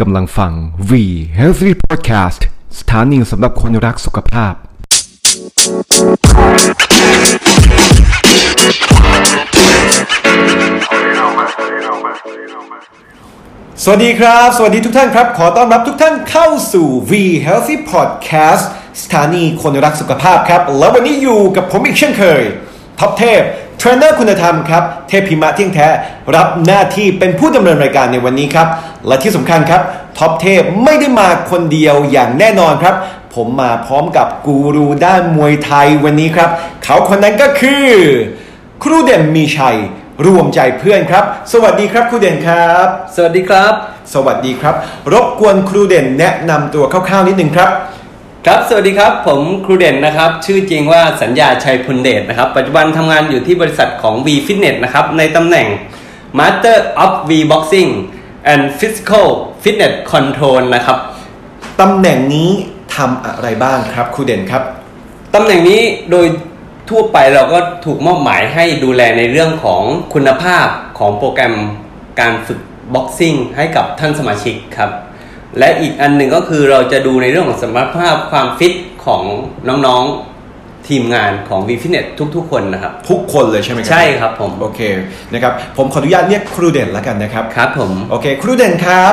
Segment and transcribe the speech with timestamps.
[0.00, 0.52] กำลังฟัง
[0.90, 0.92] V
[1.38, 2.40] Healthy Podcast
[2.78, 4.52] สถานีสำหรับคนรักสุขภาพ
[13.82, 17.12] สวัสดีครับ สวัสดีทุกท่านครับ ขอต้อนรับทุกท่านเข้าสู่ V
[17.46, 18.64] Healthy Podcast
[19.02, 22.42] สถานีคนรักสุขภาพครับ แล้ววันนี้อยู่กับผมอีกเช่นเคย
[23.00, 23.42] ท็อปเทพ
[23.78, 25.88] เทรนเนอร์คุณธรรมครับ เทพพิมะเที่ยงแท้
[26.36, 28.68] รับหน้าที่เป็นผู้ดำเนินรายการในวันนี้ครับ
[29.06, 29.82] และที่สำคัญครับ
[30.18, 32.94] ท็อปเทพไม่ได้มาคนเดียวอย่างแน่นอนครับ
[33.34, 36.50] ผมมาพร้อมกับกูรูด้านมวยไทยวันนี้ครับ
[36.84, 37.86] เขาคนนั้นก็คือ
[38.82, 39.76] ครูเด่นมีชัย
[40.26, 43.72] รวมใจเพื่อนครับ สวัสดีครับครูเด่นครับ สวัสดีครับ
[44.14, 44.74] สวัสดีครับ
[45.12, 47.70] รบกวนครูเด่นแนะนำตัวคร่าวๆนิดนึงครับ
[48.50, 55.66] ครับ สวัสดีครับ ผมครูเด่นนะครับ ชื่อจริงว่าสัญญาชัยพุนเดชนะครับ ปัจจุบันทำงานอยู่ที่บริษัทของ V Fitness นะครับ ในตำแหน่ง
[56.38, 57.90] Master of V Boxing
[58.52, 59.26] and Physical
[59.62, 60.98] Fitness Control นะครับ
[61.80, 62.50] ตำแหน่งนี้
[62.96, 64.62] ทำอะไรบ้างครับครูเด่นครับ
[65.34, 66.26] ตำแหน่งนี้โดย
[66.90, 69.82] ทั่วไปเราก็ถูกมอบหมายให้ดูแลในเรื่องของ
[70.14, 70.66] คุณภาพ
[70.98, 71.54] ของโปรแกรม
[72.20, 72.60] การฝึก
[72.94, 74.90] บ็อกซิ่งให้กับท่านสมาชิกครับ
[75.58, 78.72] และอีกอันหนึ่งก็คือเราจะดูในเรื่องของสมรรถภาพความฟิต
[79.06, 79.22] ของ
[79.68, 82.04] น้องๆทีมงานของ v f i t n e s
[82.36, 84.80] ทุก ๆ คนนะครับ ทุกคนเลยใช่ไหมครัใช่ครับผม โอเค
[85.32, 89.12] นะครับผมขออนุญาตเรียกครูเด่นแล้วกันนะครับครับผม โอเค ครูเด่นครับ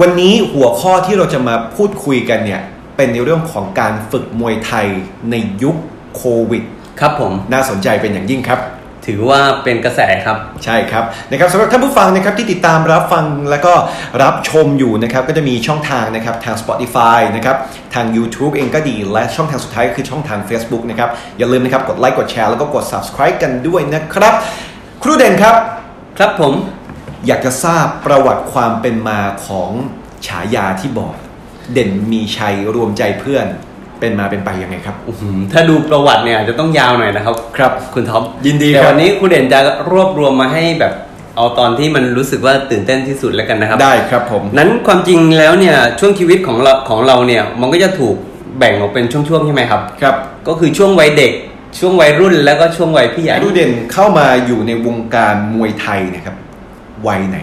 [0.00, 2.60] วันนี้หัวข้อที่เราจะมาพูดคุยกันเนี่ย
[2.96, 4.86] เป็นในเรื่องของการฝึกมวยไทย
[5.30, 5.76] ในยุค
[6.16, 6.64] โควิด
[7.00, 8.60] ครับผม น่าสนใจเป็นอย่างยิ่งครับ
[9.06, 13.72] ถือว่าเป็นกระแสครับ ใช่ครับนะครับสำหรับท่านผู้ฟังนะครับที่ติดตามรับฟังแล้วก็
[14.22, 17.56] รับชมอยู่นะครับก็จะมีช่องทางนะครับทาง Spotify นะครับ
[17.94, 24.34] ทาง YouTube เองก็ดีและช่องทางสุดท้ายก็คือช่องทาง Facebook นะครับอย่าลืมนะครับกดไลค์กดแชร์แล้วก็กด Subscribe กันด้วยนะครับ
[25.02, 25.56] ครูเด่นครับ
[26.18, 26.52] ครับผม
[27.26, 29.70] อยากจะทราบประวัติความเป็นมาของ
[30.26, 31.14] ฉายาที่บอก
[31.72, 33.46] เด่นมีชัยรวมใจเพื่อน
[34.00, 39.60] เป็นมาเป็นไปยังไงครับอื้อหือถ้าดูประวัติเนี่ยจะต้องยาวหน่อยนะครับ ครับ คุณท็อปยินดีแต่ครับวันนี้คุณเด่นจะ
[39.90, 40.92] รวบรวมมาให้แบบ
[41.36, 48.16] เอาตอนที่มันรู้สึกว่าตื่นเต้นที่สุดแล้วกันนะครับ ได้ครับผม นั้นความจริงแล้วเนี่ยช่วงชีวิตของเราของเราเนี่ยมันก็จะถูก
[48.58, 50.16] แบ่งออกเป็นช่วงๆใช่ไหมครับ ครับ
[50.48, 51.32] ก็คือช่วงวัยเด็ก
[51.78, 56.36] ช่วงวัยรุ่นแล้วก็ช่วงวัยพี่ใหญ่ครูเด่นเข้ามาอยู่ในวงการมวยไทยเนะครับ
[57.08, 57.38] วัยไหน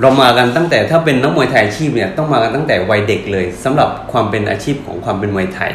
[0.00, 5.72] เรามากันตั้งแต่ถ้าเป็นนักมวยไทยอาชีพเนี่ยต้องมากันตั้งแต่วัยเด็กเลยสำหรับความเป็นอาชีพของความเป็นมวยไทย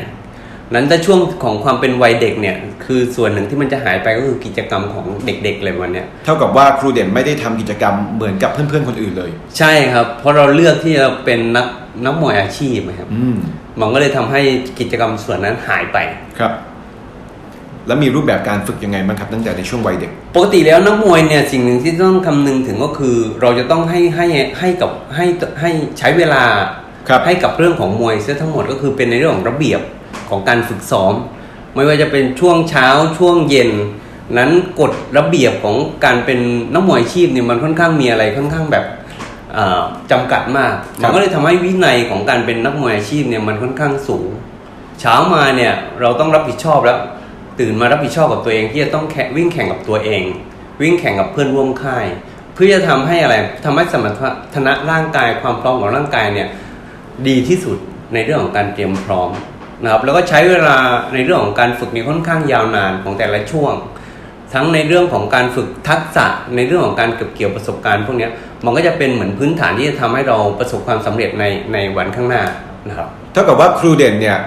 [0.74, 11.68] นั้นถ้าช่วงของความเป็นวัยเด็กเนี่ยคือส่วนหนึ่งที่มันจะหายไปก็คือกิจกรรมของเด็กๆเลยวันเนี้ยเท่ากับว่าครูเด่นไม่ได้ทำกิจกรรมเหมือนกับเพื่อนๆคนอื่นเลย ใช่ครับ เพราะเราเลือกที่จะเป็นนัก
[12.06, 13.38] นักมวยอาชีพนะครับอืม
[13.80, 14.42] มันก็เลยทำให้
[14.80, 15.98] กิจกรรมส่วนนั้นหายไป
[16.40, 16.52] ครับ
[17.88, 24.28] แล้วมีรูปแบบการฝึกยังไงบ้างครับตั้งแต่ในช่วงวัยเด็ก ปกติแล้วนักมวยเนี่ยสิ่งหนึ่งที่ต้องคำนึงถึงก็คือ เราจะต้องให้ให้
[24.60, 25.26] ให้กับให้
[25.62, 26.44] ให้ใช้เวลา
[27.10, 29.82] ครับให้กับเรื่องของมวยเสียทั้งหมดก็คือเป็นในเรื่องของระเบียบ
[30.30, 31.14] ของการฝึกซ้อม
[31.76, 32.88] ไม่ว่าจะเป็นช่วงเช้า
[33.18, 33.72] ช่วงเย็น
[34.38, 35.76] นั้นกฎระเบียบของ
[36.06, 36.40] การเป็น
[36.74, 38.86] นักมวยอาชีพเนี่ยมันค่อนข้างมีอะไรค่อนข้างแบบ
[39.54, 39.82] เอ่อ
[40.12, 44.28] จำกัดมากครัมับนก็เลยทำให้วินัยของการเป็นนักมวยอาชีพเนี่ยมันค่อนข้างสูง
[45.02, 46.98] เช้ามาเนี่ยเราต้องรับผิดชอบแล้ว
[47.60, 50.24] ตื่นมารับผิดชอบกับตัวเองที่จะต้องแข่งวิ่งแข่งกับตัวเอง
[50.82, 52.06] วิ่งแข่งกับเพื่อนร่วมค่าย
[52.54, 53.36] เพื่อจะทำให้อะไร
[53.66, 54.14] ทำให้สมรร
[54.56, 56.48] ถนะร่างกายความพร้อมของร่างกายเนี่ย
[57.28, 57.78] ดีที่สุด
[58.14, 59.30] ในเรื่องของการเตรียมพร้อม
[59.84, 60.78] นะครับแล้วก็ใช้เวลา
[61.14, 63.74] ในเรื่องของการฝึกนี่ค่อนข้างยาวนานของแต่ละช่วง
[64.54, 66.26] ทั้งในเรื่องของการฝึกทักษะ
[66.56, 68.30] ในเรื่องของการเก็บเกี่ยวประสบการณ์พวกนี้
[68.66, 71.44] มันก็จะเป็นเหมือนพื้นฐานที่จะทำให้เราประสบความสำเร็จใน
[71.74, 72.44] ในวันข้างหน้า
[72.88, 74.38] นะครับเท่ากับว่าครูเด่นเนี่ย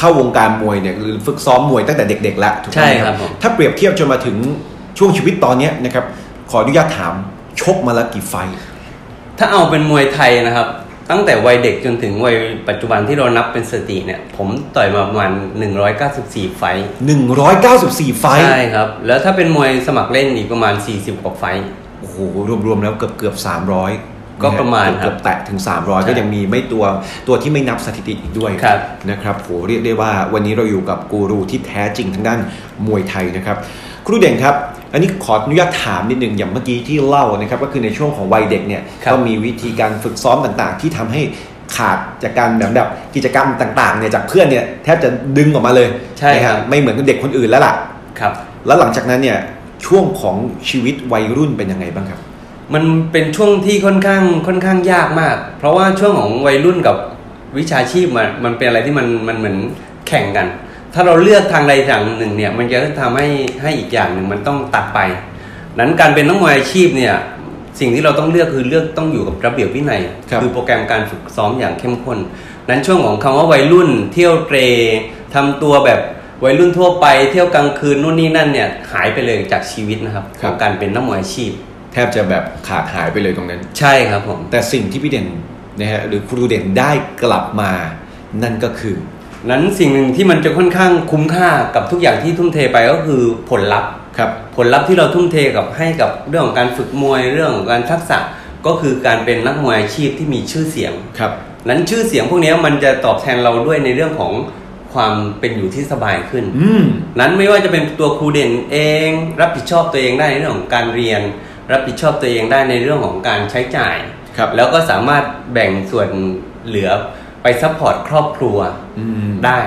[0.00, 4.36] เข้าวงการมวยเนี่ยหรือฝึกซ้อมมวยตั้งแต่เด็กๆแล้วถูกไหมใช่ครับผม ถ้าเปรียบเทียบจนมาถึง
[4.98, 6.04] ช่วงชีวิตตอนเนี้ยนะครับ
[6.50, 7.14] ขออนุญาตถาม
[7.60, 8.54] ชกมาแล้วกี่ไฟท์
[9.38, 10.68] ถ้าเอาเป็นมวยไทยนะครับ
[11.10, 12.36] ตั้งแต่วัยเด็กจนถึงวัย
[12.68, 15.32] ปัจจุบันที่เรานับเป็นสถิติเนี่ย ผมต่อยมาประมาณ
[15.94, 16.86] 194 ไฟท์
[17.52, 21.64] 194 ไฟท์ใช่ครับ แล้วถ้าเป็นมวยสมัครเล่นอีกประมาณ 40 กว่าไฟท์
[22.00, 22.16] โอ้โห
[22.66, 23.34] รวมๆแล้วเกือบเกือบ
[23.78, 24.09] 300
[24.42, 26.84] ก็ประมาณเกือบครับเกือบแตะถึง 300ใช่ก็ยังมีไม่ตัว
[27.28, 28.78] ตัวที่ไม่นับสถิติอีกด้วยครับ
[29.10, 32.40] นะครับโหเรียกได้ว่าวันนี้เราอยู่กับกูรูที่แท้จริงทางด้าน
[32.86, 33.56] มวยไทยนะครับ
[34.06, 34.54] ครูเด่นครับ
[34.92, 41.22] อันนี้ขออนุญาตถามนิดนึงอย่างเมื่อกี้ที่เล่านะครับก็คือในช่วงของวัยเด็กเนี่ยครับก็มีวิธีการฝึกซ้อมต่างๆ ที่ทำให้
[41.76, 45.08] ขาดจากการแบบแบบกิจกรรมต่างๆเนี่ยจากเพื่อนเนี่ยแทบจะ
[45.38, 45.88] ดึงออกมาเลย
[46.18, 47.74] ใช่ครับนะฮะไม่เหมือนกับเด็กคนอื่นแล้วล่ะ
[48.20, 48.32] ครับ
[48.66, 49.38] แล้วหลังจากนั้นเนี่ย
[49.86, 50.36] ช่วงของ
[50.68, 52.20] ชีวิตวัยรุ่นเป็นยังไงบ้างครับ
[52.74, 56.96] มันเป็นช่วงที่ค่อนข้างค่อนข้างยากมาก เพราะว่าช่วงของวัยรุ่นกับ
[57.58, 59.56] วิชาชีพมันมันเป็นอะไรที่มันมันเหมือน
[60.08, 60.46] แข่งกัน
[60.94, 63.26] ถ้าเราเลือกทางใดทางหนึ่งเนี่ย มันจะทำให้
[63.62, 65.00] ให้อีกอย่างหนึ่งมันต้องตัดไป
[65.78, 67.14] นั้นการเป็นนักมวยอาชีพเนี่ย
[67.80, 70.00] สิ่งที่เราต้องเลือกคือเลือกต้องอยู่กับระเบียบวินัย
[70.30, 72.18] ครับอโปรแกรมการฝึกซ้อมอย่างเข้มข้น
[72.68, 74.58] นั้นช่วงของคำว่าวัยรุ่น เที่ยวเตร
[75.34, 76.00] ทำตัวแบบ
[76.44, 81.50] วัยรุ่นทั่วไป เที่ยวกลางคืนนู่นนี่นั่นเนี่ยหายไปเลยจากชีวิตนะครับคขรับองการเป็นนักมวยอาชีพ
[81.92, 85.26] แทบจะแบบขาดหายไปเลยตรงนั้น ใช่ครับผม แต่สิ่งที่พี่เด่น
[85.78, 86.90] นะฮะหรือครูเด่นได้
[87.22, 87.72] กลับมา
[88.42, 88.96] นั่นก็คือ
[89.50, 98.18] นั้นสิ่งหนึ่งที่มันจะค่อนข้างคุ้มค่ากับทุกอย่างที่ทุ่มเทไปก็คือผลลัพธ์ครับผลลัพธ์ที่เราทุ่มเทกับให้กับเรื่องของการฝึกมวยเรื่องของการทักษะ
[98.66, 101.32] ก็คือการเป็นนักมวยอาชีพที่มีชื่อเสียงครับ
[101.68, 104.32] นั้นชื่อเสียงพวกนี้มันจะตอบแทนเราด้วยในเรื่องของ
[104.94, 106.84] ความเป็นอยู่ที่สบายขึ้นอืม
[107.20, 108.78] นั้นไม่ว่าจะเป็นตัวครูเด่นเอ
[109.08, 109.10] ง
[109.40, 111.20] รับผิดชอบตัวเองได้ในเรื่องของการเรียน
[111.72, 113.96] รับผิดชอบตัวเองได้ในเรื่องของการใช้จ่าย
[114.36, 116.08] ครับแล้วก็สามารถแบ่งส่วน
[116.66, 116.90] เหลือ
[117.42, 118.58] ไป support ครอบครัว
[118.98, 119.60] อืมได้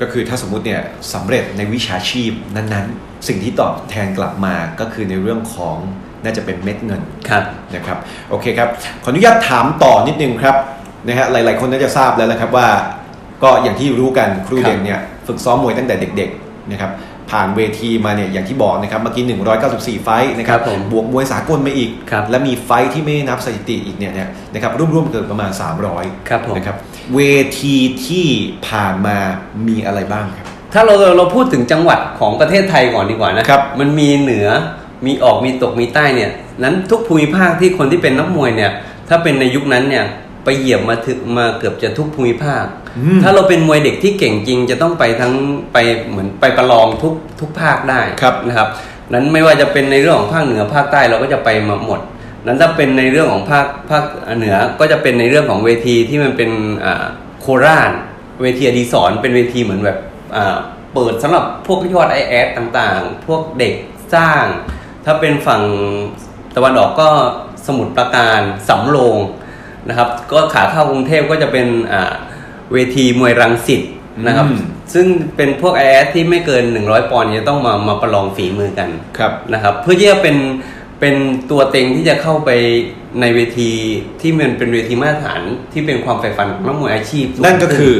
[0.00, 0.82] ก็คือถ้าสมมุติเนี่ย
[1.12, 5.76] สำเร็จในวิชาชีพนั้นๆ สิ่งที่ตอบแทนกลับมาก็คือในเรื่องของ
[6.24, 7.42] น่าจะเป็นเม็ดเงินครับ
[7.74, 7.98] นะครับ
[8.30, 8.68] โอเคครับ
[9.02, 10.56] ขออนุญาตถามต่อนิดนึงครับ
[11.06, 12.68] นะฮะหลาย ๆ คนน่าจะทราบแล้วนะครับว่า
[13.42, 16.90] ก็อย่างที่รู้กันครูครับเด่นเนี่ยฝึกซ้อมมวยตั้งแต่เด็ก ๆ นะครับ
[17.30, 19.24] ผ่านเวทีมาเนี่ยอย่างที่บอกนะครับเมื่อกี้
[19.64, 25.50] 194 ไฟท์นะครับครับผมบวกมวยสากลมาอีกครับและมีไฟท์ที่ไม่นับสถิติอีกเนี่ยเนี่ยนะครับร่วมๆเกินประมาณ
[25.90, 26.76] 300ครับผมนะครับ
[27.14, 27.20] เว
[27.60, 27.76] ที
[28.06, 28.26] ที่
[28.68, 29.16] ผ่านมา
[29.68, 34.48] มีอะไรบ้างครับถ้าเราเราพูดถึงจังหวัดของประเทศไทยก่อนดีกว่านะครับมันมีเหนือ
[35.06, 36.30] มีออกมีตกมีใต้เนี่ย
[36.62, 38.70] นั้นทุกภูมิภาคที่คนที่เป็นนักมวยเนี่ย
[39.08, 40.04] ถ้าเป็นในยุคนั้นเนี่ย
[40.46, 42.64] ไปเหยียบมาถึงมาเกือบจะทุกภูมิภาค
[42.98, 45.32] อืมถ้าเราเป็นมวยเด็กที่เก่งจริง จะต้องไปทั้ง
[45.72, 45.78] ไป
[46.08, 48.68] เหมือนไปประลองทุกทุกภาคได้ครับนะครับ
[49.12, 52.00] นั้นไม่ว่าจะเป็นในเรื่องของภาคเหนือภาคใต้เราก็จะไปมาหมด
[52.46, 54.04] นั้นถ้าเป็นในเรื่องของภาคภาค
[54.36, 56.50] เหนือก็จะเป็นในเรื่องของเวทีที่มันเป็น
[56.84, 57.04] อ่า
[57.40, 57.90] โคราช
[58.42, 59.98] เวทีอดีศรเป็นเวทีเหมือนแบบ
[60.36, 60.56] อ่า
[60.94, 63.74] เปิดสำหรับพวกยอดไอแอดต่างๆ พวกเด็ก
[64.14, 64.44] สร้าง
[65.04, 65.62] ถ้าเป็นฝั่ง
[66.56, 67.08] ตะวันออกก็
[67.66, 69.16] สมุทรปราการสำโรง
[69.88, 72.12] นะครับ ก็ขาเข้ากรุงเทพก็จะเป็นอ่า
[72.72, 73.82] เวทีมวยรังสิต
[74.26, 74.60] นะครับอืม
[74.94, 75.06] ซึ่ง
[75.36, 78.88] เป็นพวกไอแอดที่ไม่เกิน 100 ปอนด์จะต้องมามาประลองฝีมือกัน
[79.18, 80.36] ครับนะครับ เพื่อที่จะเป็น
[81.00, 81.16] เป็น
[81.50, 82.50] ตัวเต็งที่จะเข้าไป
[83.20, 83.70] ในเวที
[84.20, 85.40] ที่มันเป็นเวทีมาตรฐาน
[85.72, 87.94] ที่เป็นความใฝ่ฝันของนักมวยอาชีพสูงนั่นก็คือ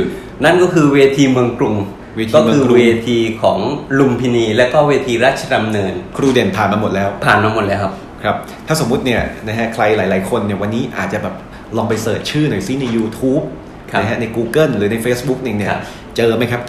[0.44, 1.75] นั่นก็คือเวทีเมืองกรุง ก็คือเวทีเมืองกรุง
[2.17, 3.59] เวทีของ
[3.99, 7.93] ลุมพินี และก็เวทีราชดำเนิน ครูเด่นผ่านมาหมดแล้ว ผ่านมาหมดแล้วครับ
[8.25, 8.37] ครับ
[8.67, 11.35] ถ้าสมมุติเนี่ยนะฮะใครหลาย ๆ คนเนี่ยวันนี้อาจจะแบบ
[11.77, 13.45] ลองไป search ชื่อหน่อยซิใน YouTube
[13.91, 15.81] ครับนะฮะใน Google หรือใน Facebook เนี่ยเนี่ยครับ
[16.17, 16.63] เจอไหมครับ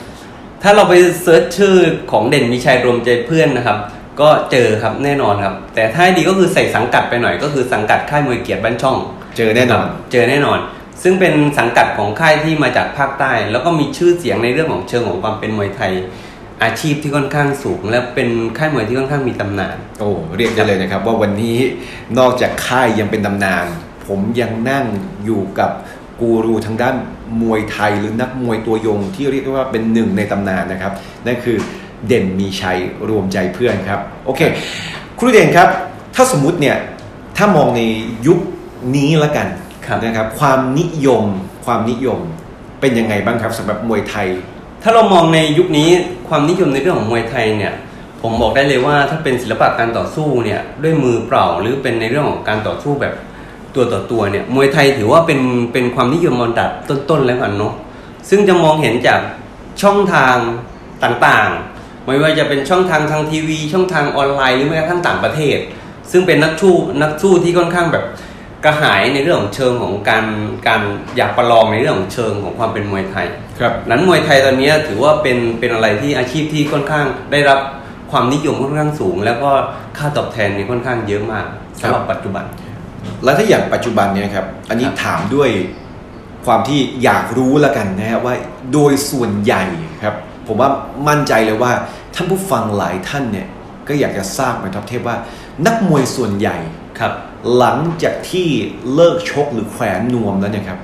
[0.63, 1.75] ถ้าเราไปเซิร์ชชื่อ
[2.11, 3.77] ของเด่นมีชัยรวมใจเพื่อนนะครับ
[4.21, 8.97] ก็เจอครับแน่นอนครับ แต่ถ้าให้ดีก็คือใส่สังกัดไปหน่อยก็คือสังกัดค่ายมวยเกียรติบ้านช่อง
[9.37, 10.59] เจอแน่นอน เจอแน่นอน
[11.03, 15.93] ซึ่งเป็นสังกัดของค่ายที่มาจากภาคใต้ แล้วก็มีชื่อเสียงในเรื่องของเชิงของความเป็นมวยไทย
[16.63, 21.57] อาชีพที่ค่อนข้างสูง และเป็นค่ายมวยที่ค่อนข้างมีตำนาน โอ้เรียกได้เลยนะครับ ว่าวันนี้
[22.19, 23.65] นอกจากค่ายยังเป็นตำนาน
[24.07, 24.85] ผมยังนั่ง
[25.25, 25.71] อยู่กับ
[26.21, 26.95] กูรูทางด้าน
[27.41, 30.93] มวยไทยหรือนักมวยตัวยงที่เรียกได้ว่าเป็นหนึ่งในตำนานนะครับ
[31.25, 31.57] นั่นคือ
[32.07, 32.77] เด่นมีชัย
[33.09, 34.41] รวมใจเพื่อนครับ โอเค
[35.19, 35.69] ครูเด่นครับ
[36.15, 36.77] ถ้าสมมุติเนี่ย
[37.37, 37.81] ถ้ามองใน
[38.27, 38.39] ยุค
[38.95, 39.47] นี้ละกัน
[39.87, 41.23] ครับนะครับ ความนิยม
[41.65, 42.19] ความนิยม
[42.81, 44.27] เป็นยังไงบ้างครับสำหรับมวยไทย
[44.83, 45.89] ถ้าเรามองในยุคนี้
[46.27, 47.73] ความนิยมในเรื่องของมวยไทยเนี่ย
[48.21, 53.13] ผมบอกได้เลยว่าถ้าเป็นศิลปะการต่อสู้เนี่ยด้วยมือเปล่าหรือเป็นในเรื่องของการต่อสู้แบบ
[53.75, 55.39] ตัวต่อตัวเนี่ยมวยไทยถือว่าเป็น
[55.73, 57.73] เป็นความนิยมอันดับต้นๆแล้วกันเนาะ
[58.29, 59.21] ซึ่งจะมองเห็นจาก
[59.81, 60.35] ช่องทาง
[61.03, 65.57] ต่างๆ ไม่ว่าจะเป็นช่องทางทางทีวี ช่องทางออนไลน์หรือแม้กระทั่งต่างประเทศ
[66.11, 68.05] ซึ่งเป็นนักสู้นักสู้ที่ค่อนข้างแบบ
[68.65, 70.25] กระหายในเรื่องของเชิงของการ
[70.67, 70.81] การ
[71.17, 73.27] อยากประลองในเรื่องของเชิงของความเป็นมวยไทย
[73.59, 77.59] ครับ นั้นมวยไทยตอนนี้ถือว่าเป็นเป็นอะไรที่อาชีพที่ค่อนข้างได้รับ
[78.11, 79.51] ความนิยมค่อนข้างสูง แล้วก็
[79.97, 81.45] ค่าตอบแทนนี่ค่อนข้างเยอะมาก
[81.81, 82.45] สำหรับปัจจุบัน
[83.23, 85.49] แล้วถ้าอย่างปัจจุบันเนี่ยครับ อันนี้ถามด้วย
[86.45, 88.33] ความที่อยากรู้แล้วกันนะฮะว่า
[88.73, 89.63] โดยส่วนใหญ่
[90.03, 90.15] ครับ
[90.47, 90.69] ผมว่า
[91.07, 91.71] มั่นใจเลยว่า
[92.15, 93.47] ท่านผู้ฟังหลายท่านเนี่ย
[93.87, 95.17] ก็อยากจะทราบเหมือนทัพเทพว่า
[95.65, 96.57] นักมวยส่วนใหญ่
[96.99, 97.13] ครับ
[97.57, 98.47] หลังจากที่
[98.93, 100.79] เลิกชกหรือแขวนนวมแล้วเนี่ยครับ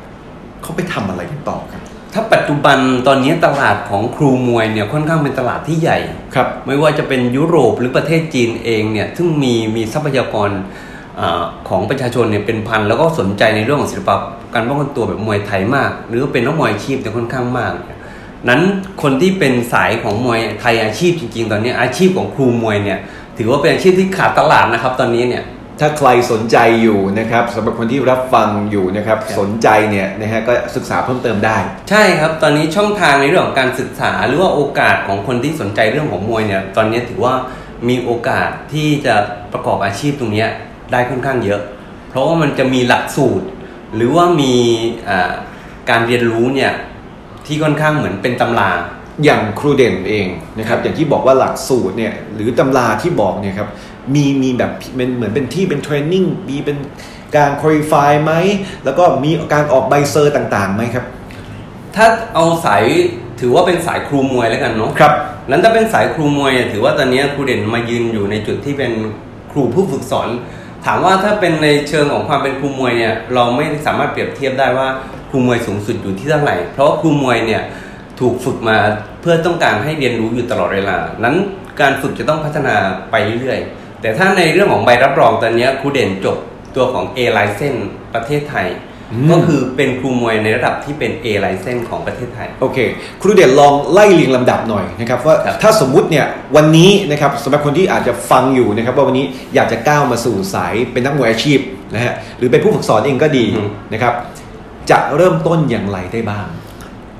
[0.61, 1.81] เขาไปทำอะไรกันต่อครับ
[2.13, 5.99] ถ้าปัจจุบันตอนนี้ตลาดของครูมวยเนี่ยค่อนข้างเป็นตลาดที่ใหญ่
[6.35, 10.49] ครับ ไม่ว่าจะเป็นยุโรปหรือประเทศจีนเองเนี่ยซึ่งมีมีทรัพยากร
[11.69, 14.15] ของประชาชนเนี่ยเป็นพันแล้วก็สนใจในเรื่องของศิลปะ
[14.53, 17.73] การป้องกันตัวแบบมวยไทยมาก หรือว่าเป็นนักมวยอาชีพเนี่ยค่อนข้างมาก
[18.49, 18.61] นั้น
[19.01, 22.99] คนที่เป็นสายของมวยไทยอาชีพจริง ๆ ตอนนี้อาชีพของครูมวยเนี่ย
[23.37, 25.43] ถือว่าเป็นอาชีพที่ขาดตลาดนะครับ ตอนนี้เนี่ย
[25.79, 31.57] ถ้าใครสนใจอยู่นะครับสำหรับคนที่รับฟังอยู่นะครับครับสนใจเนี่ยนะฮะก็ศึกษาเพิ่มเติมได้
[31.89, 37.33] ใช่ครับตอนนี้ช่องทางในเรื่องของการศึกษาหรือว่าโอกาสของคนที่สนใจเรื่องของมวยเนี่ยตอนนี้ถือว่า
[37.89, 39.15] มีโอกาสที่จะ
[39.53, 40.49] ประกอบอาชีพตรงเนี้ย
[40.91, 41.61] ได้ค่อนข้างเยอะ
[42.09, 43.47] เพราะว่ามันจะมีหลักสูตร
[43.95, 44.53] หรือว่ามี
[45.09, 45.33] อ่า
[45.89, 46.71] การเรียนรู้เนี่ย
[47.45, 48.69] ที่ค่อนข้างเหมือนเป็นตำรา
[49.23, 50.27] อย่างครูเด่นเอง
[50.59, 53.69] นะครับอย่างที่บอกว่าหลักสูตรเนี่ยหรือตำราที่บอกเนี่ยครับ
[54.13, 56.77] มีมีแบบเป็นเหมือนเป็นที่เป็นเทรนนิ่งมีเป็น
[57.35, 58.33] การคุริฟายไหม
[58.85, 61.05] แล้วก็มีการออกใบเซอร์ต่างๆไหมครับ
[61.95, 62.83] ถ้าเอาสาย
[63.39, 65.13] ถือว่าเป็นสายครูมวยแล้วกันเนาะครับ
[65.49, 68.91] นั้นถ้าเป็นสายครูมวยเนี่ยถือว่าตอนนี้ครูเด่นมายืนอยู่ในจุดที่เป็น
[69.51, 70.29] ครูผู้ฝึกสอน
[70.85, 74.87] ถามว่าถ้าเป็นในเชิงของความเป็นครูมวยเนี่ยเราไม่สามารถเปรียบเทียบได้ว่า
[75.29, 77.61] ครูมวยสูงสุดอยู่ที่เท่าไหร่ เพราะครูมวยเนี่ย
[78.19, 78.77] ถูกฝึกมา
[79.21, 81.35] เพื่อต้องการให้เรียนรู้อยู่ตลอดเวลา นั้น
[81.81, 82.75] การฝึกจะต้องพัฒนา
[83.11, 86.37] ไปเรื่อยๆ แต่ถ้าในเรื่องของใบรับรองตอนนี้ครูเด่นจบ
[86.75, 87.81] ตัวของ A license
[88.13, 88.67] ประเทศไทย
[89.31, 92.77] ก็คือเป็นครูมวยในระดับที่เป็น A license ของประเทศไทย โอเค
[93.21, 101.59] ครูเด่นลองไล่เรียงลำดับหน่อยนะครับว่าครับถ้าสมมุติเนี่ยวันนี้นะครับสำหรับคนที่อาจจะฟังอยู่นะครับว่าวันนี้อยากจะก้าวมาสู่สายเป็นนักมวยอาชีพ
[101.93, 103.45] นะฮะหรือเป็นผู้ฝึกสอนเองก็ดี
[103.93, 104.13] นะครับ
[104.91, 106.45] จะเริ่มต้นอย่างไรได้บ้าง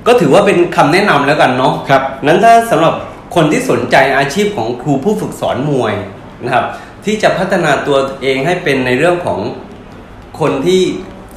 [0.06, 2.94] ก็ถือว่าเป็นคำแนะนำแล้วกันเนาะครับนั้นถ้าสำหรับ
[3.34, 5.94] คนที่สนใจอาชีพของครูผู้ฝึกสอนมวย
[6.44, 6.66] นะครับ
[7.04, 9.38] ที่จะพัฒนาตัวเองให้เป็นในเรื่องของ
[10.40, 10.82] คนที่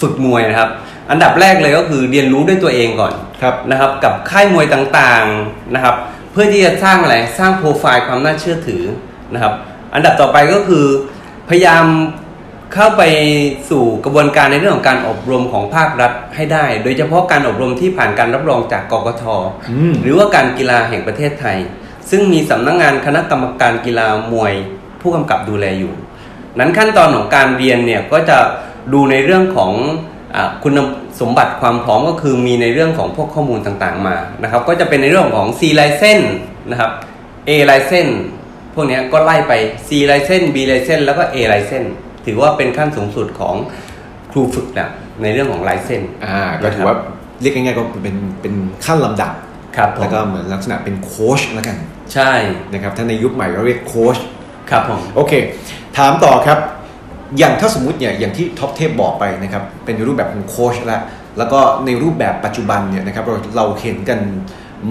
[0.02, 0.70] ฝึกมวยนะครับ
[1.12, 5.96] อันดับแรกเลยก็คือเรียนรู้ด้วยตัวเองก่อนครับนะครับ กับค่ายมวยต่างๆนะครับ
[6.32, 8.84] เพื่อที่จะสร้างอะไรสร้างโปรไฟล์ความน่าเชื่อถือ
[9.34, 9.54] นะครับ
[9.94, 10.86] อันดับต่อไปก็คือ
[11.50, 11.86] พยายาม
[12.74, 13.04] เข้าไป
[13.70, 19.24] สู่กระบวนการในเรื่องของการอบรมของภาครัฐให้ได้ โดยเฉพาะการอบรมที่ผ่านการรับรองจากกกท
[19.72, 21.58] อืมหรือว่าการกีฬาแห่งประเทศไทย
[22.10, 24.54] ซึ่งมีสำนักงานคณะกรรมการกีฬามวย
[25.02, 25.94] ผู้กำกับดูแลอยู่
[26.60, 28.38] นั้นขั้นตอนของการเรียนเนี่ยก็จะ
[28.94, 29.74] ดูในเรื่องของ
[30.36, 30.80] อาคุณ
[31.22, 36.28] สมบัติความพร้อมก็คือมีในเรื่องของพวกข้อมูลต่างๆมานะครับ ก็จะเป็นในเรื่องของ C license
[36.70, 36.92] นะครับ
[37.50, 38.14] A license
[38.74, 39.54] พวกเนี้ยก็ไล่ไป
[39.88, 41.90] C license B license แล้วก็ A license
[42.26, 43.56] ถือว่าเป็นขั้นสูงสุดของ
[44.32, 44.90] ครูฝึกนะ
[45.22, 46.96] ในเรื่องของ license อ่าก็ถือว่า
[47.42, 48.54] เรียกง่ายๆก็เป็นเป็น
[48.86, 49.32] ขั้นลำดับ
[49.78, 51.78] ครับผมแล้วก็เหมือนลักษณะเป็นโค้ชแล้วกัน
[52.14, 52.32] ใช่
[52.74, 54.18] นะครับถ้าในยุคใหม่เราเรียกโค้ช
[54.70, 55.34] ครับผมโอเค
[55.98, 56.60] ถามต่อครับ
[57.38, 61.02] อย่างถ้าสมมุติเนี่ยอย่างที่ท็อปเทพบอกไปนะครับเป็นในรูปแบบของโค้ชแล้ว
[61.38, 64.20] แล้วก็ในรูปแบบปัจจุบันเนี่ยนะครับเราเราเห็นกัน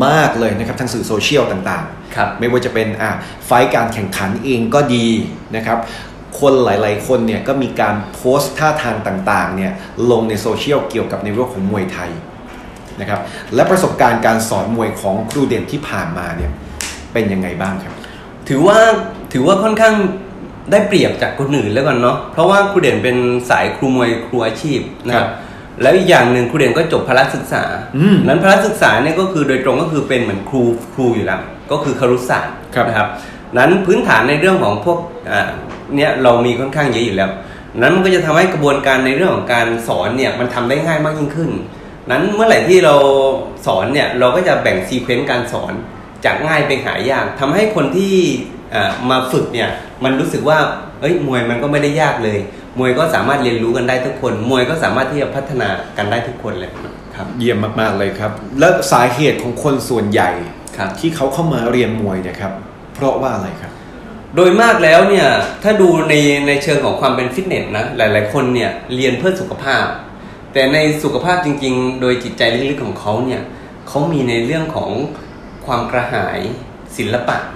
[0.07, 1.85] มากเลยนะครับทางสื่อโซเชียลต่าง
[2.17, 3.11] ครับไม่ว่าจะเป็นอะ
[3.47, 5.07] ไฟต์การแข่งขันเองก็ดี
[5.57, 5.79] นะครับ
[6.41, 9.73] คนหลาย ๆ คนเนี่ยก็มีการโพสต์ท่าทางต่างๆเนี่ย
[10.11, 12.11] ลงในโซเชียลเกี่ยวกับในเรื่องของมวยไทย
[13.01, 13.21] นะครับ
[13.55, 16.51] และประสบการณ์การสอนมวยของครูเด่นที่ผ่านมาเนี่ย
[17.13, 17.95] เป็นยังไงบ้างครับ
[18.49, 18.79] ถือว่า
[19.33, 19.95] ถือว่าค่อนข้าง
[20.71, 23.17] ได้เปรียบจากคนอื่นแล้วกันเนาะเพราะว่าครูเด่นเป็น
[23.51, 25.31] สายครูมวยครูอาชีพนะคครัรับบ
[25.83, 27.63] แล้วอีกอย่างหนึ่งครูเด่นก็จบพละศึกษา
[27.97, 30.63] อืมนั้นพละศึกษาเนี่ยก็คือโดยตรงก็คือเป็นเหมือนครู
[30.95, 33.09] ครูอยู่แล้วก็คือครุศาสตร์ครับนะครับ
[33.59, 34.99] นั้นพื้นฐานในเรื่องของพวก
[35.31, 35.51] อ่า
[35.97, 37.31] เนี่ยเรามีค่อนข้างเยอะอยู่แล้ว
[37.81, 41.51] นั้นมันก็จะทำให้กระบวนการในเรื่องของการสอนเนี่ยมันทำได้ง่ายมากยิ่งขึ้น
[42.11, 42.95] นั้นเมื่อไหร่ที่เรา
[43.67, 45.73] สอนเนี่ยเราก็จะแบ่งซีเควนต์การสอน
[46.25, 48.15] จากง่ายไปหายากทำให้คนที่
[48.56, 48.56] อ่า
[49.11, 49.71] มาฝึกเนี่ย
[50.05, 50.59] มันรู้สึกว่า
[51.01, 52.39] เอ้ยมวยมันก็ไม่ได้ยากเลย
[52.79, 55.69] มวยก็สามารถเรียนรู้กันได้ทุกคน มวยก็สามารถที่จะพัฒนา
[55.99, 56.71] กันได้ทุกคนเลย
[57.17, 58.31] ครับเยี่ยมมากๆเลยครับ
[58.61, 60.31] แล้วสาเหตุของคนส่วนใหญ่
[60.77, 62.53] ครับที่เขาเข้ามาเรียนมวยเนี่ยครับ
[62.95, 63.73] เพราะว่าอะไรครับ
[64.37, 65.27] โดยมากแล้วเนี่ย
[65.63, 66.15] ถ้าดูใน
[66.47, 69.87] ในเชิงของความเป็นฟิตเนสนะหลาย ๆ คนเนี่ยเรียนเพื่อสุขภาพ
[70.53, 73.43] แต่ในสุขภาพจริง ๆ โดยจิตใจลึกๆของเขาเนี่ย
[73.89, 74.91] เขามีในเรื่องของ
[75.67, 76.39] ความกระหาย
[76.97, 77.37] ศิลปะ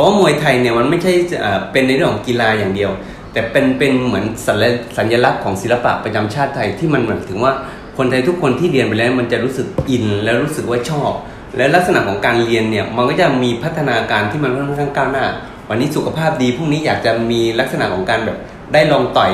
[0.00, 2.90] ราะว่ามวยไทยเนี่ยมันไม่ใช่เอ่อเป็นในเรื่องของกีฬาอย่างเดียว
[3.32, 4.64] แต่เป็นเป็นเหมือนสัญ
[4.96, 7.52] สญลักษณ์ของศิลปะประจำชาติไทยที่มันหมือนถึงว่า
[7.96, 11.12] คนไทยทุกคนที่เรียนไปแล้วมันจะรู้สึกอินแล้วรู้สึกว่าชอบ
[11.56, 15.26] และลักษณะของการเรียนเนี่ยมันก็จะมีพัฒนาการที่มันค่อนข้างก้าวหน้า
[15.68, 18.36] วันนี้สุขภาพดีพรุ่งนี้อยากจะมีลักษณะของการแบบ
[18.72, 19.32] ได้ลองต่อย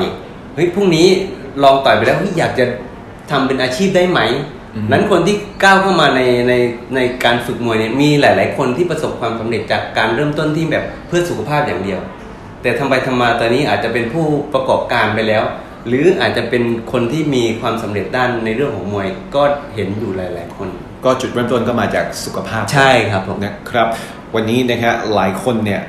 [0.55, 1.07] เฮ้ยพรุ่งนี้
[1.63, 2.65] ลองต่อยไปแล้วเฮ้ยอยากจะ
[3.31, 4.19] ทำเป็นอาชีพได้ไหม
[4.91, 6.53] นั้นคนที่ก้าวเข้ามาในใน
[6.95, 11.99] ในการฝึกมวยเนี่ยมีหลาย ๆ คนที่ประสบความสำเร็จจากการเริ่มต้นที่แบบเพื่อสุขภาพอย่างเดียว
[12.61, 15.43] แต่ทำไปทำมาตอนนี้อาจจะเป็นผู้ประกอบการไปแล้ว
[15.87, 19.43] หรืออาจจะเป็นคนที่มีความสำเร็จด้านในเรื่องของมวยก็
[19.75, 20.67] เห็นอยู่หลาย ๆ คน
[21.05, 23.87] ก็จุดเริ่มต้นก็มาจากสุขภาพใช่ครับผมนะครับ
[24.35, 25.81] วันนี้นะฮะหลายคนเนี่ย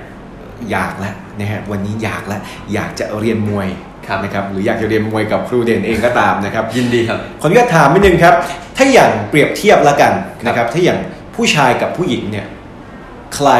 [0.70, 2.40] อยากแล้วนะฮะวันนี้อยากแล้ว
[2.74, 3.68] อยากจะเรียนมวย
[4.08, 8.34] ครับนะครับหรืออยากจะเรียนมวยกับครูเด่นเองก็ตามนะครับยินดีครับขออนุญาตถามนิดนึงครับ
[8.76, 10.12] ถ้าอย่างเปรียบเทียบละกัน
[10.46, 10.98] นะครับ ถ้าอย่าง
[11.36, 12.46] ผู้ชายกับผู้หญิงเนี่ย
[13.36, 13.50] ใคร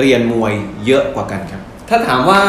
[0.00, 0.52] เรียนมวย
[0.86, 2.40] เยอะกว่ากันครับ ถ้าถามว่า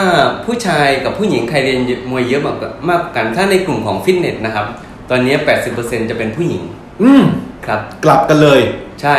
[0.46, 1.80] ผู้ชายกับผู้หญิงใครเรียน
[2.12, 4.66] มวยเยอะมากกว่ามากกว่ากัน ถ้าในกลุ่มของฟิตเนสนะครับ
[5.10, 5.36] ตอนนี้
[5.74, 6.62] 80%จะเป็นผู้หญิง
[7.04, 7.24] อืม
[7.68, 8.62] ครับ กลับกันเลย
[9.02, 9.18] ใช่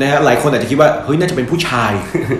[0.00, 1.92] นะฮะหลายคนอาจจะคิดว่าเฮ้ยน่าจะเป็นผู้ชาย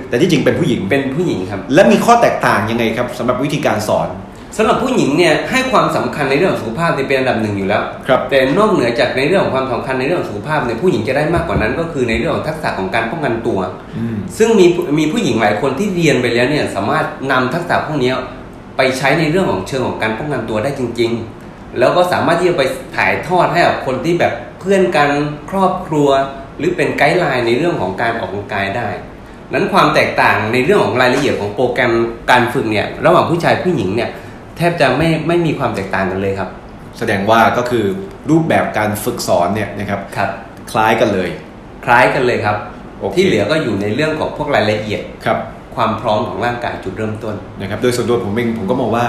[0.09, 4.09] แต่ที่จริงเป็นผู้หญิงเป็นผู้หญิงครับ และมีข้อแตกต่างยังไงครับสำหรับวิธีการสอน
[4.57, 13.61] สำหรับผู้หญิงเนี่ยให้ความสำคัญในเรื่องของสุขภาพเนี่ยเป็นอันดับหนึ่งอยู่แล้วครับแต่นอกเหนือจากในเรื่องของความสำคัญในเรื่องของสุขภาพเนี่ยผู้หญิงจะได้มากกว่านั้น ก็คือในเรื่องของทักษะของการป้องกันตัว
[13.99, 14.67] อืมซึ่งมี
[14.99, 18.13] มีผู้หญิงหลายคนที่เรียนไปแล้วเนี่ยสามารถนำทักษะพวกนี้
[18.77, 21.11] ไปใช้ในเรื่องของเชิงของการป้องกันตัวได้จริง
[21.45, 22.63] ๆ แล้วก็สามารถที่จะไป
[22.97, 25.11] ถ่ายทอดให้กับคนที่แบบเพื่อนกัน
[25.51, 26.09] ครอบครัว
[26.59, 28.89] หรือเป็นไกด์ไลน์ในเรื่องของการออกกำลังกายได้
[29.53, 31.93] นั้นความแตกต่างในเรื่องของรายละเอียดของโปรแกรม
[32.31, 34.11] การฝึกเนี่ยระหว่างผู้ชายผู้หญิงเนี่ย
[34.57, 36.51] แทบจะไม่ไม่มีความแตกต่างกันเลยครับ
[36.99, 37.85] แสดงว่าก็คือ
[38.31, 40.31] รูปแบบการฝึกสอนเนี่ยนะครับครับ
[40.71, 41.29] คล้ายกันเลย
[41.85, 42.57] คล้ายกันเลยครับ
[43.01, 45.39] โอเคที่เหลือก็อยู่ในเรื่องของพวกรายละเอียดครับ
[45.77, 49.07] ความพร้อมของร่างกายจุดเริ่มต้นนะครับ โดยส่วนตัวผมเองผมก็มองว่า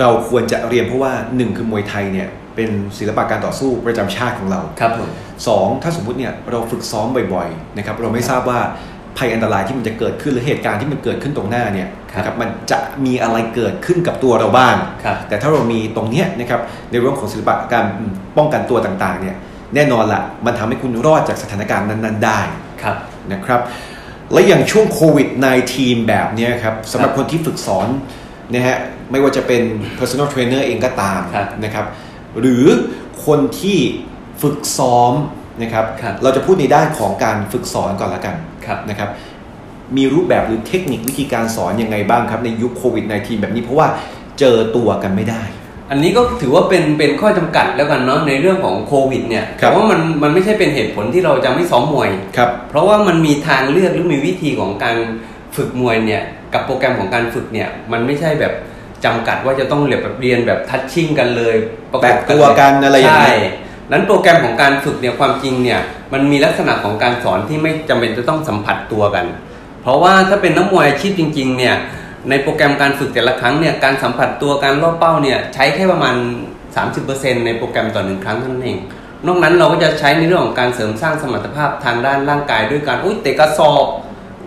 [0.00, 5.08] เราควรจะเรียนเพราะว่าหนึ่งคือมวยไทยเนี่ยเป็นศิลปะการต่อสู้ประจำชาติของเราครับผม
[5.48, 8.60] สองถ้าสมมุติเนี่ยเราฝึกซ้อมบ่อยๆนะครับเราไม่ทราบว่า
[9.18, 17.86] ภัยอันตรายที่มันจะเกิดขึ้นหรือเหตุการณ์ที่มันเกิดขึ้นตรงหน้าเนี่ยครับ นะครับมันจะมีอะไรเกิดขึ้นกับตัวเราบ้างครับแต่ถ้าเรามีตรงเนี้ยนะครับในเรื่องของศิลปะการ
[18.36, 19.36] ป้องกันตัวต่างๆเนี่ย
[19.74, 22.40] แน่นอนละมันทำให้คุณรอดจากสถานการณ์นั้น ๆ ได้
[22.82, 22.96] ครับ
[23.32, 23.60] นะครับ
[24.32, 25.28] และอย่างช่วงโควิด
[25.68, 27.88] -19 แบบเนี้ยครับสำหรับครับคนที่ฝึกสอน
[28.52, 28.76] นะฮะ
[29.10, 29.62] ไม่ว่าจะเป็น
[29.98, 31.86] personal trainer เองก็ตามครับนะครับ
[32.40, 32.64] หรือ
[33.26, 33.78] คนที่
[34.42, 35.12] ฝึกซ้อม
[35.62, 39.08] นะครับครับเราจะพูดในด้านของการฝึกสอนก่อนละกันครับนะครับ
[39.96, 43.88] มีรูปแบบหรือเทคนิควิธีการสอนยังไงบ้างครับในยุคโควิด -19 แบบนี้เพราะว่า
[44.38, 45.42] เจอตัวกันไม่ได้
[45.90, 54.96] อันนี้ก็ถือว่าเป็นเป็นข้อจำกัดแล้วกันเนาะในเรื่องของโควิดเนี่ยครับแต่ว่ามันมันไม่ใช่เป็นเหตุผลที่เราจะไม่ซ้อมมวยครับเพราะว่ามันมีทางเลือกหรือมีวิธีของการ
[55.56, 56.22] ฝึกมวยเนี่ย
[56.52, 58.52] กับโปรแกรมของการฝึกเนี่ยมันไม่ใช่แบบ
[59.04, 61.56] จำกัดว่าจะต้องเรียนแบบเรียนแบบทัชชิ่งกันเลย
[61.92, 63.34] ประกบแตะตัวกันอะไรอย่างนี้ใช่
[63.92, 65.80] นั้นโปรแกรมของการฝึกเนี่ยความจริงเนี่ย
[66.12, 69.24] มันมีลักษณะของการสอนที่ไม่จำเป็นจะต้องสัมผัสตัวกัน
[69.84, 71.74] เพราะว่าถ้าเป็นนักมวยอาชีพจริงๆเนี่ย
[72.28, 76.16] ในโปรแกรมการฝึกแต่ละครั้งเนี่ยการสัมผัสตัวการล่อเป้าเนี่ยใช้แค่ประมาณ
[76.80, 78.78] 30%ในโปรแกรมต่อหนึ่งครั้งเท่านั้นเอง
[79.26, 83.86] นอกนั้นเราก็จะใช้ในเรื่องของการเสริมสร้างสมรรถภาพทางด้านร่างกาย ด้วยการอุ้ยเตะกระสอบ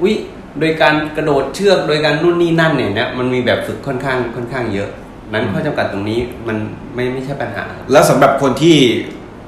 [0.02, 0.16] อุ้ย
[0.60, 4.90] โดยการกระโดดเชือกโดยการนู่นนี่นั่นเนี่ยนะมันมีแบบฝึกค่อนข้างค่อนข้างเยอะ
[5.34, 6.58] นั้นข้อจำกัดตรงนี้มัน
[6.96, 8.78] ไม่ไม่ใช่ปัญหา แล้วสำหรับคนที่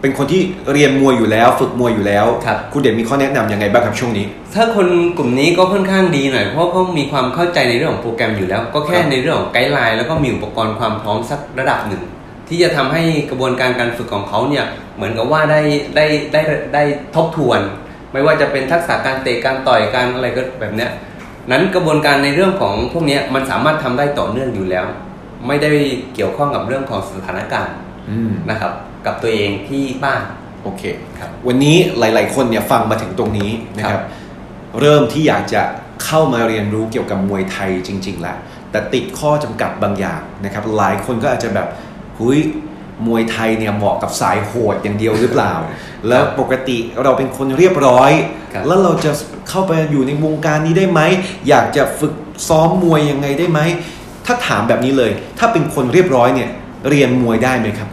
[0.01, 0.41] เป็นคนที่
[0.73, 12.03] เรียนมวยอยู่แล้ว ฝึกมวยอยู่แล้วครับ คุณเด่นมีข้อแนะนำยังไงบ้างครับช่วงนี้ ถ้าคนกลุ่มนี้ก็ค่อนข้างดีหน่อยเพราะเขามีความเข้าใจในเรื่องของโปรแกรมอยู่แล้ว ก็แค่ครับในเรื่องของไกด์ไลน์แล้วก็มีอุปกรณ์ความพร้อมสักระดับหนึ่ง
[12.47, 15.62] ที่จะทำให้กระบวนการการฝึกของเขาเนี่ยเหมือนกับว่าได้
[15.95, 16.41] ได้ได้
[16.73, 16.83] ได้
[17.15, 17.59] ทบทวน
[18.13, 20.91] ไม่ว่าจะเป็นทักษะการเตะการต่อยการอะไรก็แบบเนี้ย
[21.51, 24.85] นั้นกระบวนการในเรื่องของพวกเนี้ยมันสามารถทำได้ต่อเนื่องอยู่แล้ว
[25.47, 25.71] ไม่ได้
[26.15, 27.75] เกี่ยวข้องกับเรื่องของสถานการณ์
[28.09, 28.73] อืมนะครับ
[29.05, 30.21] กับตัวเองที่บ้าน
[30.63, 30.83] โอเค
[31.19, 34.05] ครับวันนี้หลาย ๆ คนเนี่ยฟังมาถึงตรงนี้นะคครัรับบ
[34.79, 35.62] เริ่มที่อยากจะ
[36.05, 38.38] เข้ามาเรียนรู้เกี่ยวกับมวยไทยจริง ๆ แล้ว
[38.71, 41.67] แต่ติดข้อจำกัดบางอย่างนะครับ หลายคนก็อาจจะแบบ
[42.17, 42.38] หุย
[43.07, 45.53] มวยไทยเนี่ยเหมาะกับสายโหดอย่างเดียวหรือเปล่า
[46.07, 48.12] แล้วปกติเราเป็นคนเรียบร้อย
[48.53, 49.12] ครับแล้วเราจะ
[49.49, 51.01] เข้าไปอยู่ในวงการนี้ได้ไหม
[51.49, 52.13] อยากจะฝึก
[52.49, 53.59] ซ้อมมวยยังไงได้ไหม
[54.25, 56.49] ถ้าถามแบบนี้เลย ถ้าเป็นคนเรียบร้อยเนี่ย
[56.89, 57.89] เรียนมวยได้ไหมครับ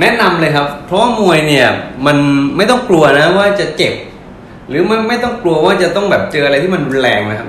[0.00, 1.68] แนะนำเลยครับ เพราะว่ามวยเนี่ย
[2.06, 2.16] มัน
[2.56, 3.94] ไม่ต้องกลัวนะว่าจะเจ็บ
[4.68, 7.48] หรือมันไม่ต้องกลัวว่าจะต้องแบบเจออะไรที่มันรุนแรงนะครับ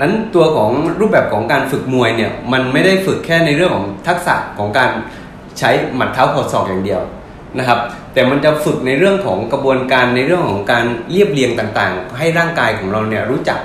[0.00, 0.70] นั้นตัวของ
[1.00, 4.90] รูปแบบของการฝึกมวยเนี่ยมันไม่ได้ฝึกแค่ในเรื่องของทักษะของการ
[5.58, 7.00] ใช้หมัดเท้าข่าศอกอย่างเดียว
[7.58, 7.78] นะครับ
[8.12, 13.60] แต่มันจะฝึกในเรื่องของกระบวนการในเรื่องของการเรียบเรียงต่างๆ ให้ร่างกายของเราเนี่ยรู้จัก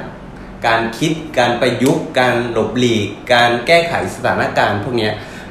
[0.67, 5.09] การคิดการประยุกต์ การหลบหลีก การแก้ไขสถานการณ์พวกนี้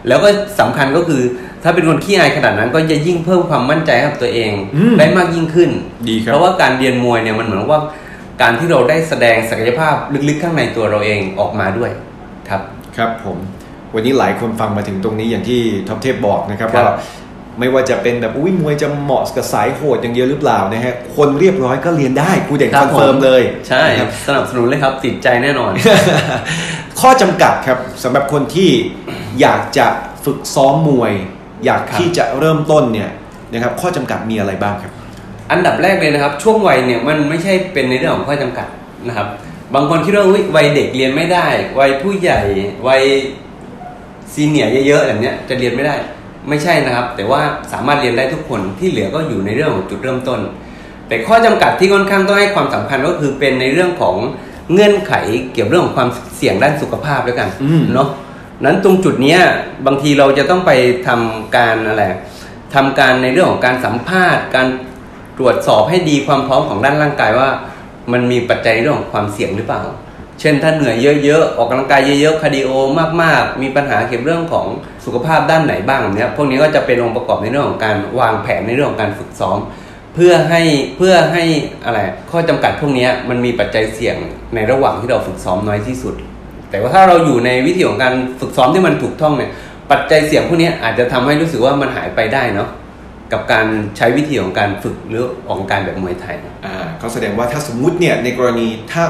[0.09, 0.29] แล้วก็
[0.61, 1.23] สำคัญก็คือ
[1.63, 5.71] ถ้าเป็นคนขี้อายขนาดนั้นก็จะยิ่งเพิ่มความมั่นใจให้กับตัวเองอืมได้มากยิ่งขึ้น
[6.09, 7.81] ดีครับเพราะว่าการเรียนมวยเนี่ยมันเหมือนว่า
[8.43, 9.95] การที่เราได้แสดงศักยภาพ
[10.29, 11.91] ลึกๆ ข้างในตัวเราเองออกมาด้วย
[12.49, 12.63] ครับ
[12.97, 13.39] ครับผม
[13.95, 16.97] วันนี้หลายคนฟังมาถึงตรงนี้อย่างที่ท็อปเทพบอกนะครับครับว่า
[17.61, 25.71] ไม่ว่าจะเป็นแบบอุ้ยมวยจะเหมาะกับสายโหดอย่างเดียวหรือเปล่านะฮะคนเรียบร้อยก็เรียนได้ครูเด่น confirm เลย ใช่นะครับสนับสนุนเลยครับติดใจแน่นอน
[27.03, 28.71] ข้อจำกัดครับสำหรับคนที่
[29.41, 29.87] อยากจะ
[30.25, 31.13] ฝึกซ้อมมวย
[31.65, 33.11] อยากที่จะเริ่มต้นเนี่ย
[33.53, 34.93] นะครับข้อจำกัดมีอะไรบ้างครับ
[35.53, 38.67] อันดับแรกเลยนะครับ ช่วงวัยเนี่ยมันไม่ใช่เป็นในเรื่องของข้อจำกัด
[39.09, 39.27] นะครับ
[39.75, 41.47] บางคนคิดว่าอุ๊ยวัยเด็กเรียนไม่ได้
[41.81, 42.41] วัยผู้ใหญ่
[42.89, 43.03] วัย
[44.33, 45.95] ซีเนียเยอะๆแบบเนี้ยจะเรียนไม่ได้
[46.49, 47.41] ไม่ใช่นะครับ แต่ว่า
[47.73, 50.41] สามารถเรียนได้ทุกคนที่เหลือก็อยู่ในเรื่องของจุดเริ่มต้น
[51.09, 54.17] แต่ข้อจำกัดที่ค่อนข้างต้องให้ความสำคัญก็คือเป็นในเรื่องของ
[54.73, 55.13] เงื่อนไข
[55.53, 58.09] เกี่ยวกับเรื่องของความเสี่ยงด้านสุขภาพด้วยกันอืมเนาะ
[58.65, 59.41] นั้นตรงจุดเนี้ย
[59.87, 60.71] บางทีเราจะต้องไป
[61.09, 62.03] ทำการอะไร
[62.75, 64.67] ทำการในเรื่องของการสัมภาษณ์ การ
[65.39, 67.51] ตรวจสอบให้ดีความพร้อมของด้านร่างกายว่า
[68.13, 69.83] มันมีปัจจัยในเรื่องของความเสี่ยงหรือเปล่า
[70.41, 72.71] เเช่นถ้าเหนื่อยเยอะๆออกกำลังกายเยอะๆ cardio
[73.23, 74.67] มากๆ มีปัญหาเกี่ยวกับเรื่องของ
[75.05, 79.59] สุขภาพด้านไหนบ้างแบบเนี้ยพวกนี้ก็จะเป็นองค์ประกอบในเรื่องของการวางแผนในเรื่องของการฝึกซ้อม
[80.15, 80.63] เพื่อให้
[80.97, 81.45] เพื่อให้
[81.85, 81.99] อะไร
[82.31, 84.17] ข้อจำกัดพวกเนี้ยมันมีปัจจัยเสี่ยง
[84.55, 86.15] ในระหว่างที่เราฝึกซ้อมน้อยที่สุด
[86.71, 89.51] แต่ว่าถ้าเราอยู่ในวิธีของการฝึกซ้อมที่มันถูกต้องเนี่ย
[89.91, 92.69] ปัจจัยเสี่ยงพวกนี้อาจจะทำให้รู้สึกว่ามันหายไปได้เนาะ
[93.33, 99.05] กับการใช้วิธีของการฝึกหรือออกกำลังกายแบบมวยไทยอ่าก็แสดงว่าถ้าสมมุติเนี่ยในกรณีถ้า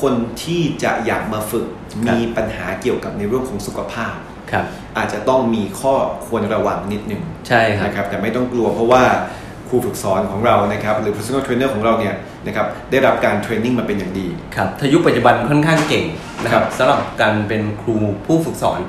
[0.00, 1.66] คนที่จะอยากมาฝึก
[2.06, 4.14] มีปัญหาเกี่ยวกับในเรื่องของสุขภาพ
[4.50, 4.64] ครับ
[4.96, 5.94] อาจจะต้องมีข้อ
[6.26, 9.02] ควรระวังนิดหนึ่งใช่ครับนะครับแต่ไม่ต้องกลัวเพราะว่า
[9.43, 9.43] ค
[9.74, 12.14] รูฝึกสอนของเรานะครับหรือ personal trainer ของเราเนี่ย
[12.46, 16.04] นะครับได้รับการเทรนนิ่งมาเป็นอย่างดีครับถ้ายุคปัจจุบันค่อนข้างเก่ง
[16.42, 18.80] นะคครัรับบสำหรับการเป็นครูผู้ฝึกสอน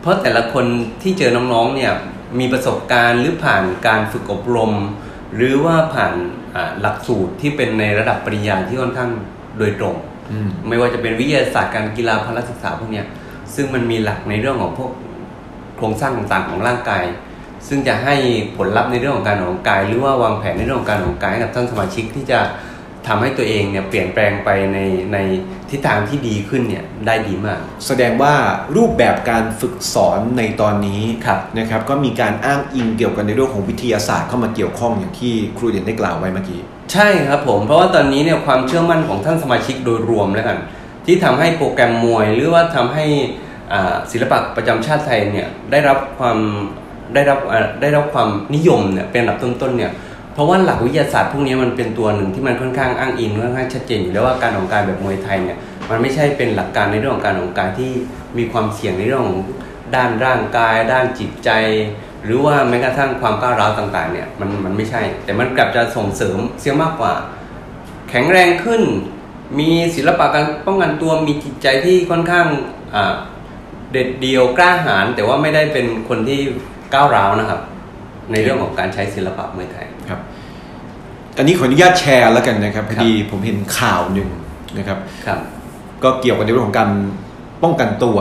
[0.00, 0.64] เพราะแต่ละคน
[1.02, 1.92] ที่เจอน้องๆเนี่ย
[2.38, 4.72] มีประสบการณ์หรือผ่านการฝึกอบรม
[5.34, 6.14] หรือว่าผ่าน
[6.54, 9.10] อ่าหลักสูตรที่เป็นในระดับปริญญาที่ค่อนข้าง
[9.58, 9.94] โดยตรง
[10.30, 13.06] อืมไม่ว่าจะเป็นวิทยาศาสตร์การกีฬาพละศึกษาพวกเนี้ย
[13.54, 14.90] ซึ่งมันมีหลักในเรื่องของพวก
[15.76, 17.04] โครงสร้างต่างๆของร่างกาย
[17.68, 18.14] ซึ่งจะให้
[18.56, 22.40] ผลลัพธ์ในเรื่องของการออกกำลังกาย หรือว่าวางแผนในเรื่องของการออกกำลังกายให้กับท่านสมาชิกที่จะ
[23.08, 24.78] ทำให้ตัวเองเนี่ยเปลี่ยนแปลงไปใน
[25.12, 25.18] ใน
[25.70, 28.34] ทิศทางที่ดีขึ้นเนี่ยได้ดีมาก แสดงว่า
[28.76, 36.60] รูปแบบการฝึกสอนในตอนนี้ครับนะครับก็มีการอ้างอิงเกี่ยวกันในเรื่องของวิทยาศาสตร์เข้ามาเกี่ยวข้องอย่างที่ครูเด่นได้กล่าวไว้เมื่อกี้
[36.92, 40.58] ใช่ครับผม เพราะว่าตอนนี้เนี่ยความเชื่อมั่นของท่านสมาชิกโดยรวมแล้วกัน
[41.06, 43.06] ที่ทำให้โปรแกรมมวย หรือว่าทำให้
[43.72, 46.38] อ่าศิลปะประจำชาติไทยเนี่ยได้รับความ
[47.14, 47.38] ได้รับ
[47.80, 49.92] ได้รับความนิยมเนี่ยเป็นอันดับต้นๆเนี่ย
[50.34, 55.58] เพราะว่าหลักวิทยาศาสตร์พวกนี้มันเป็นตัวหนึ่งที่มันค่อนข้างอ้างอิงค่อนข้างชัดเจนอยู่แล้วว่าการออกกำลังกายแบบมวยไทยเนี่ย
[55.90, 57.90] มันไม่ใช่เป็นหลักการในเรื่องของการออกกำลังกายที่
[58.38, 59.40] มีความเสี่ยงในเรื่องของ
[59.94, 61.50] ด้านร่างกาย ด้านจิตใจ
[62.24, 67.12] หรือว่าแม้กระทั่งความก้าวร้าวต่างๆเนี่ยมันมันไม่ใช่ แต่มันกลับจะส่งเสริมเสียมากกว่า
[68.10, 68.82] แข็งแรงขึ้น
[69.58, 72.46] มีศิลปะการป้องกันตัวมีจิตใจที่ค่อนข้าง
[73.92, 76.40] เด็ดเดียวกล้าหาญแต่ว่าไม่ได้เป็นคนที่
[76.94, 77.60] ก้าวร้าวนะครับ
[78.32, 80.20] ในเรื่องของการใช้ศิลปะมวยไทยครับ
[81.38, 84.28] อันนี้ขออนุญาตแชร์แล้วกันนะครับพครัอบดีผมเห็นข่าวหนึ่ง
[84.78, 85.38] นะครับครับ
[86.04, 86.90] ก็เกี่ยวกับในเรื่องของการ
[87.62, 88.18] ป้องกันตัว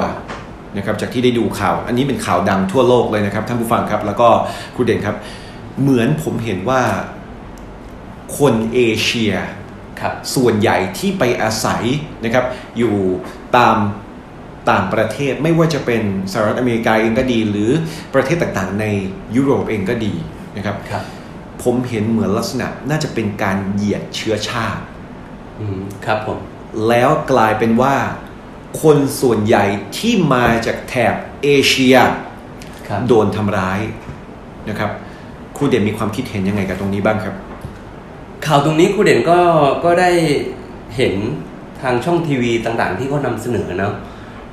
[0.78, 4.28] นะครับจากที่ได้ดูข่าว อันนี้เป็นข่าวดังทั่วโลกเลยนะครับท่านผู้ฟังครับ แล้วก็
[4.76, 5.18] ครูเด่นครับ
[5.82, 6.82] เหมือนผมเห็นว่า
[8.38, 9.34] คนเอเชีย
[10.02, 11.84] ครับส่วนใหญ่ที่ไปอาศัย
[12.24, 12.46] นะครับ
[12.78, 12.96] อยู่
[13.58, 13.76] ตาม
[14.72, 17.72] ต่างประเทศไม่ว่าจะเป็นสหรัฐอเมริกาเองก็ดี หรือ
[18.14, 18.86] ประเทศต่างๆ ใน
[19.36, 20.14] ยุโรปเองก็ดี
[20.58, 21.04] นะครับครับ
[21.64, 24.84] ผมเห็นเหมือนลักษณะน่าจะเป็นการเหยียดเชื้อชาติ
[25.60, 26.40] อืมครับผม
[26.88, 27.96] แล้วกลายเป็นว่า
[28.82, 29.66] คนส่วนใหญ่
[29.98, 31.96] ที่มาจากแถบเอเชีย
[32.88, 33.80] ครับโดนทำร้าย
[34.70, 34.92] นะครับ
[35.56, 37.36] ครูเด่นมีความคิดเห็นยังไงกับตรงนี้บ้างครับ
[38.46, 39.40] ข่าวตรงนี้ครูเด่นก็
[39.86, 40.12] ก็ได้
[40.96, 41.14] เห็น
[41.82, 43.94] ทางช่องทีวีต่างๆ ที่เขานำเสนอเนาะ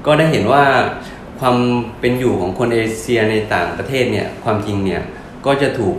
[0.07, 0.65] ก็ได้เห็นว่า
[1.41, 1.57] ความ
[2.01, 5.03] เป็นอยู่ของคนเอเชียในต่างประเทศเนี่ยความจริงเนี่ย
[5.47, 5.97] ก็จะถูก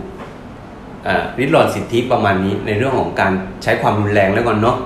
[1.39, 3.31] ริดรอนสิทธิประมาณนี้ในเรื่องของการ
[3.63, 4.77] ใช้ความรุนแรงแล้วก่อนเนาะ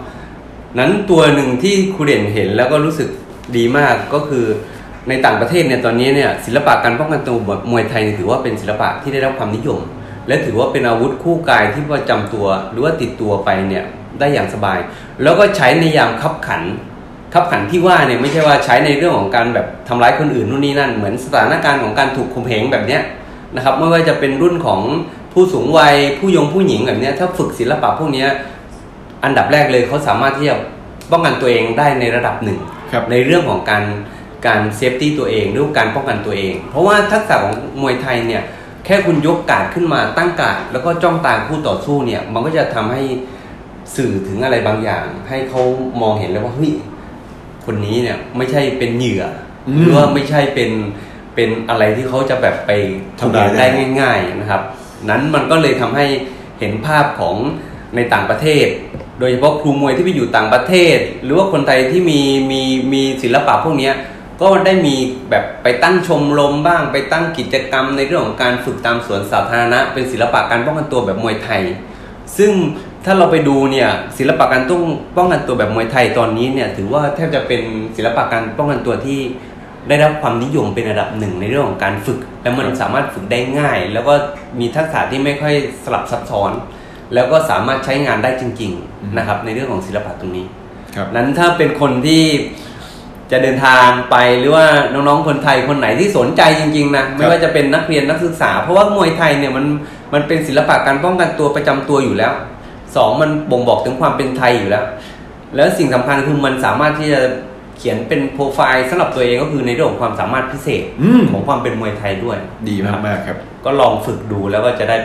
[0.79, 3.10] นั้นตัวหนึ่งที่ครูเด่นเห็นแล้วก็รู้สึก
[3.57, 4.45] ดีมากก็คือ
[5.10, 7.38] ในต่างประเทศเนี่ยตอนนี้เนี่ยศิลปะการป้องกันตัว
[7.71, 9.79] มวยไทยถือว่าเป็นศิลปะที่ได้รับความนิยม
[10.27, 13.84] และถือว่าเป็นอาวุธคู่กายที่ประจำตัวหรือว่าติดตัวไปเนี่ย
[14.19, 14.79] ได้อย่างสบาย
[15.23, 16.62] แล้วก็ใช้ในยามขับขัน
[17.34, 23.02] ขับขันที่ว่าเนี่ยไม่ใช่ว่าใช้ในเรื่องของการแบบทำร้ายคนอื่นนู่นนี่นั่น เหมือนสถานการณ์ของการถูกข่มเหงแบบเนี้ย
[23.56, 24.82] นะครับไม่ว่าจะเป็นรุ่นของ
[25.34, 28.30] ผู้สูงวัยผู้ยงผู้หญิงแบบเนี้ยถ้าฝึกศิลปะพวกเนี้ย
[29.24, 30.56] อันดับแรกเลยเขาสามารถที่จะ
[31.12, 32.60] ป้องกันตัวเองได้ในระดับหนึ่ง
[32.91, 33.84] ครับในเรื่องของการ
[34.48, 38.44] การเซฟตี้ตัวเองหรือการป้องกันตัวเอง เพราะว่าทักษะของมวยไทยเนี่ย
[38.86, 43.04] แค่คุณยกการดขึ้นมาตั้งการดแล้วก็จ้องตาคู่ต่อสู้เนี่ยมันก็จะทำให้
[43.96, 45.62] สื่อถึงอะไรบางอย่าง ให้เขา
[46.02, 46.72] มองเห็นเลยว่าเฮ้ย
[47.65, 49.24] คนนี้เนี่ยไม่ใช่เป็นเหยื่อ
[49.67, 50.71] อมหรือว่าไม่ใช่เป็น
[51.36, 52.71] เป็นอะไรที่เขาจะแบบไป
[53.19, 54.62] ทำร้ายได้ได้ง่าย ๆนะครับ
[55.10, 56.06] นั้นมันก็เลยทำให้
[56.60, 57.36] เห็นภาพของ
[57.95, 58.67] ในต่างประเทศ
[59.19, 62.21] โดยเฉพาะครูมวยที่ไปอยู่ต่างประเทศ หรือว่าคนไทยที่มี
[62.52, 62.62] มี
[62.93, 63.93] มีศิลปะพวกเนี้ย
[64.41, 64.95] ก็ได้มี
[65.30, 71.62] แบบไปตั้งชมรมบ้าง ไปตั้งกิจกรรมในเรื่องของการฝึกตามสวนสาธารณะ เป็นศิลปะการป้องกันตัวแบบมวยไทย
[72.38, 72.52] ซึ่ง
[73.05, 74.83] ถ้าเราไปดูเนี่ยศิลปะการต้อง
[75.17, 77.61] ป้องกันตัวแบบมวยไทยตอนนี้เนี่ยถือว่าแทบจะเป็น
[77.95, 79.19] ศิลปะการป้องกันตัวที่
[79.89, 84.13] ได้รับความนิยมเป็นระดับหนึ่งในเรื่องของการฝึก และมันสามารถฝึกได้ง่าย แล้วก็
[84.59, 86.51] มีทักษะที่ไม่ค่อยสลับซับซ้อน
[87.13, 90.45] แล้วก็สามารถใช้งานได้จริง ๆนะครับ ในเรื่องของศิลปะตรงนี้
[90.95, 92.23] ครับนั้นถ้าเป็นคนที่
[93.31, 99.65] จะเดินทางไปหรือว่าน้องๆคนไทยคนไหนที่สนใจจริงๆนะไม่ว่าจะเป็นนักเรียนนักศึกษา เพราะว่ามวยไทยเนี่ยมัน
[100.13, 102.33] มันเป็นศิลปะการป้องกันตัวประจำตัวอยู่แล้ว
[102.95, 104.86] สองมันบ่งบอกถึงความเป็นไทยอยู่แล้ว
[105.56, 107.21] แล้วสิ่งสำคัญคือมันสามารถที่จะ
[107.77, 112.38] เขียนเป็นโปรไฟล์สำหรับตัวเองก็คือในเรื่องของความสามารถพิเศษอืมของความเป็นมวยไทยด้วย
[112.69, 112.75] ดี
[113.06, 114.97] มากๆครับ ก็ลองฝึกดูแล้วก็จะได้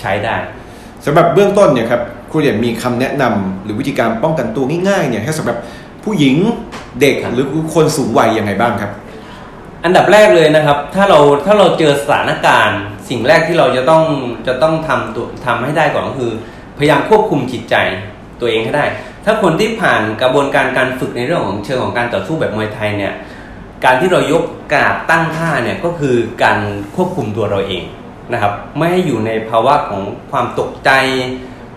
[0.00, 0.36] ใช้ได้
[1.06, 5.56] สำหรับเบื้องต้นเนี่ยครับครูเด่นมีคำแนะนำหรือวิธีการป้องกันตัวง่ายๆเนี่ยให้สำหรับ
[6.04, 6.34] ผู้หญิง
[7.00, 8.92] เด็กครับหรือคนสูงวัยยังไงบ้างครับ
[9.84, 14.04] อันดับแรกเลยนะครับ ถ้าเราถ้าเราเจอสถานการณ์ สิ่งแรกที่เราจะต้อง
[14.46, 16.32] จะต้องทำตัวทำให้ได้ก่อนก็คือ
[16.78, 17.74] พยายามควบคุมจิตใจ
[18.40, 18.84] ตัวเองให้ได้
[19.24, 23.14] ถ้าคนที่ผ่านกระบวนการการฝึกในเรื่องของเชิงของการต่อสู้แบบมวยไทยเนี่ย
[23.84, 26.58] การที่เรายกกราบตั้งท่าเนี่ยก็คือการ
[26.96, 27.84] ควบคุมตัวเราเอง
[28.32, 30.90] นะครับไม่ให้อยู่ในภาวะของความตกใจ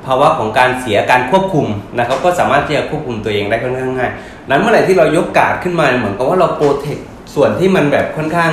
[0.05, 1.67] ภาวะของการเสียการควบคุม
[1.99, 4.11] นะครับก็สามารถที่จะควบคุมตัวเองได้ค่อนข้างง่าย
[4.49, 6.97] นั้นเมื่อไหร่ที่เรายกกาดขึ้นมาเหมือนกับว่าเราโปรเทค
[7.35, 8.51] ส่วนที่มันแบบค่อนข้าง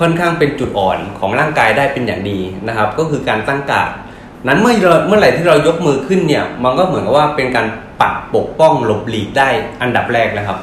[0.00, 3.90] ค่อนข้างเป็นจุดอ่อนของร่างกายได้เป็นอย่างดีนะครับ ก็คือการตั้งกาด
[4.46, 4.74] นั้นเมื่อ
[5.06, 7.66] เมื่อไหร่ที่เรายกมือขึ้นเนี่ย มันก็เหมือนกับว่าเป็นการ
[8.00, 9.48] ปัดปกป้องหลบหลีกได้
[9.82, 10.58] อันดับแรกนะครับ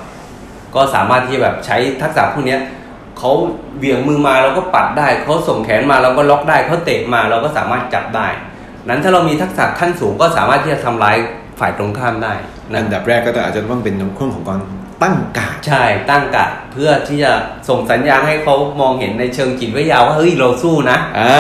[0.76, 2.58] ก็สามารถที่แบบใช้ทักษะพวกนี้
[3.18, 3.32] เขา
[3.78, 8.28] เบี่ยงมือมาเราก็ปัดได้เขาส่งแขนมาเราก็ล็อกได้เขาเตะมาเราก็สามารถจับได้
[8.88, 11.18] นั้นถ้าเรามีทักษะขั้นสูงก็สามารถที่จะทำร้าย
[11.60, 12.34] ฝ่ายตรงข้ามได้
[12.72, 14.60] นะอันดับแรกก็อาจจะต้องเป็นในเรื่องของการ
[15.04, 17.32] ตั้งการดใช่ตั้งกาดเพื่อที่จะ
[17.70, 21.36] ส่งสัญญาณให้เขามองเห็นในเชิงจิตวิทยาว่าเฮ้ยเราสู้นะอ่า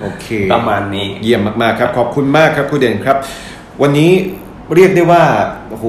[0.00, 3.16] โอเค ประมาณนี้เยี่ยมมากๆครับ ขอบคุณมากครับครูเด่นครับ
[3.82, 4.10] วันนี้
[4.74, 5.22] เรียกได้ว่า
[5.68, 5.86] โอ้โห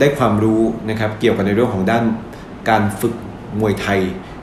[0.00, 2.04] ได้ความรู้นะครับ เกี่ยวกับในเรื่องของด้าน
[2.68, 3.14] การฝึก
[3.60, 4.00] มวยไทย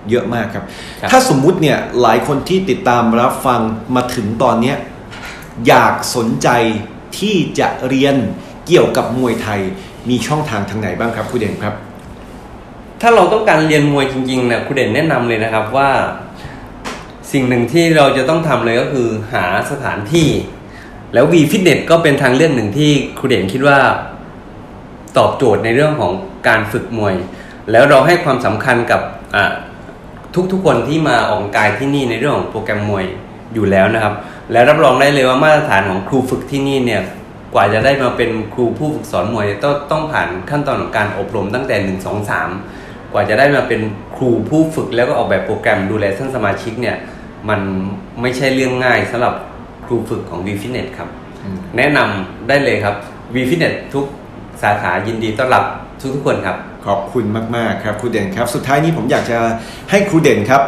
[0.10, 0.64] เยอะมากครับ
[1.02, 3.62] ครับถ้าสมมุติเนี่ยหลายคนที่ติดตามรับฟัง
[3.96, 4.78] มาถึงตอนเนี้ย
[5.68, 6.50] อยากสนใจ
[7.20, 8.16] ที่จะเรียน
[8.68, 9.62] เกี่ยวกับมวยไทย
[10.10, 11.74] มีช่องทางทางไหนบ้างครับครูเด่นครับ
[13.02, 15.90] ถ้าเราต้องการเรียนมวยจริงๆเนี่ยครูเด่นแนะนำเลยนะครับว่า
[17.32, 20.28] สิ่งหนึ่งที่เราจะต้องทำเลยก็คือหาสถานที่
[21.14, 23.80] แล้ว V Fitness ก็เป็นทางเลือกหนึ่งที่ครูเด่นคิดว่า
[25.18, 26.12] ตอบโจทย์ในเรื่องของ
[26.48, 27.16] การฝึกมวย
[27.72, 29.02] แล้วเราให้ความสำคัญกับ
[30.52, 33.06] ทุกๆคนที่มาออกกายที่นี่ในเรื่องของโปรแกรมมวย
[33.54, 34.14] อยู่แล้วนะครับ
[34.52, 37.02] และรับรองได้เลยว่ามาตรฐานของครูฝึกที่นี่เนี่ย
[37.54, 43.82] กว่าจะได้มาเป็นครูผู้ฝึกสอนมวยต้องต้องผ่านขั้นตอนของการอบรมตั้งแต่1 2 3 กว่าจะได้มาเป็น
[44.16, 46.98] ครูผู้ฝึกแล้วก็ออกแบบโปรแกรมดูแลท่านสมาชิกเนี่ย
[47.50, 47.60] มัน
[48.22, 49.34] ไม่ใช่เรื่องง่ายสำหรับ
[49.86, 51.10] ครูฝึกของ V Fitness ครับ
[51.44, 52.96] อืมแนะนำได้เลยครับ
[53.34, 54.06] V Fitness ทุก
[54.62, 55.64] สาขายินดีต้อนรับ
[56.16, 59.38] ทุกๆคนครับ ขอบคุณมาก ๆ ครับครูเด่นครับ สุดท้ายนี้ผมอยากจะ
[59.92, 60.62] ให้ครูเด่นครับ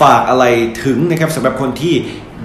[0.00, 0.44] ฝากอะไร
[0.84, 1.94] ถึงนะครับสำหรับคนที่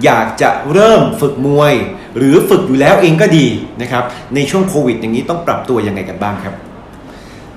[0.04, 1.74] อยากจะเริ่มฝึกมวย
[2.16, 3.46] หรือฝึกอยู่แล้วเองก็ดี
[3.82, 6.54] นะครับ ในช่วงโควิดอย่างนี้ต้องปรับตัวยังไงกันบ้างครับ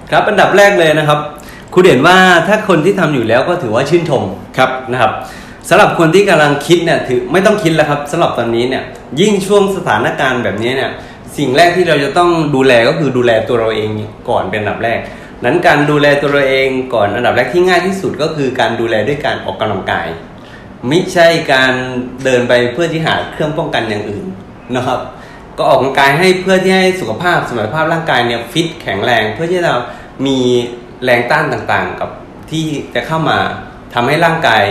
[0.10, 1.20] ครับอันดับแรกเลยนะครับ
[1.74, 4.24] ครูเด่นว่าถ้าคนที่ทำอยู่แล้วก็ถือว่าชื่นชม
[4.58, 5.12] ครับนะครับ
[5.70, 8.84] สำหรับคนที่กำลังคิดเนี่ยถือไม่ต้องคิดแล้วครับสำหรับตอนนี้เนี่ย
[9.20, 10.92] ยิ่งช่วงสถานการณ์แบบนี้เนี่ย
[11.38, 13.90] สิ่งแรกที่เราจะต้องดูแลก็คือดูแลตัวเราเอง
[14.30, 15.00] ก่อนเป็นอันดับแรก
[15.44, 20.08] นั้นการดูแลตัวเราเองก่อนอันดับแรกที่ง่ายที่สุดก็คือการดูแลด้วยการออกกำลังกาย
[20.88, 21.74] ไม่ใช่การ
[22.24, 24.26] เดินไปเพื่อที่หาเครื่องป้องกันอย่างอื่น
[24.76, 25.00] นะครับ
[25.58, 29.74] ก็ออกกำลังกายให้เพื่อที่ให้สุขภาพสมรรถภาพร่างกายเนี่ยฟิตแข็งแรงเพื่อที่จะ
[30.28, 30.40] มี
[31.04, 32.10] แรงต้านต่างๆ กับ
[32.52, 33.38] ที่จะเข้ามา
[33.94, 34.64] ทำให้ร่างกาย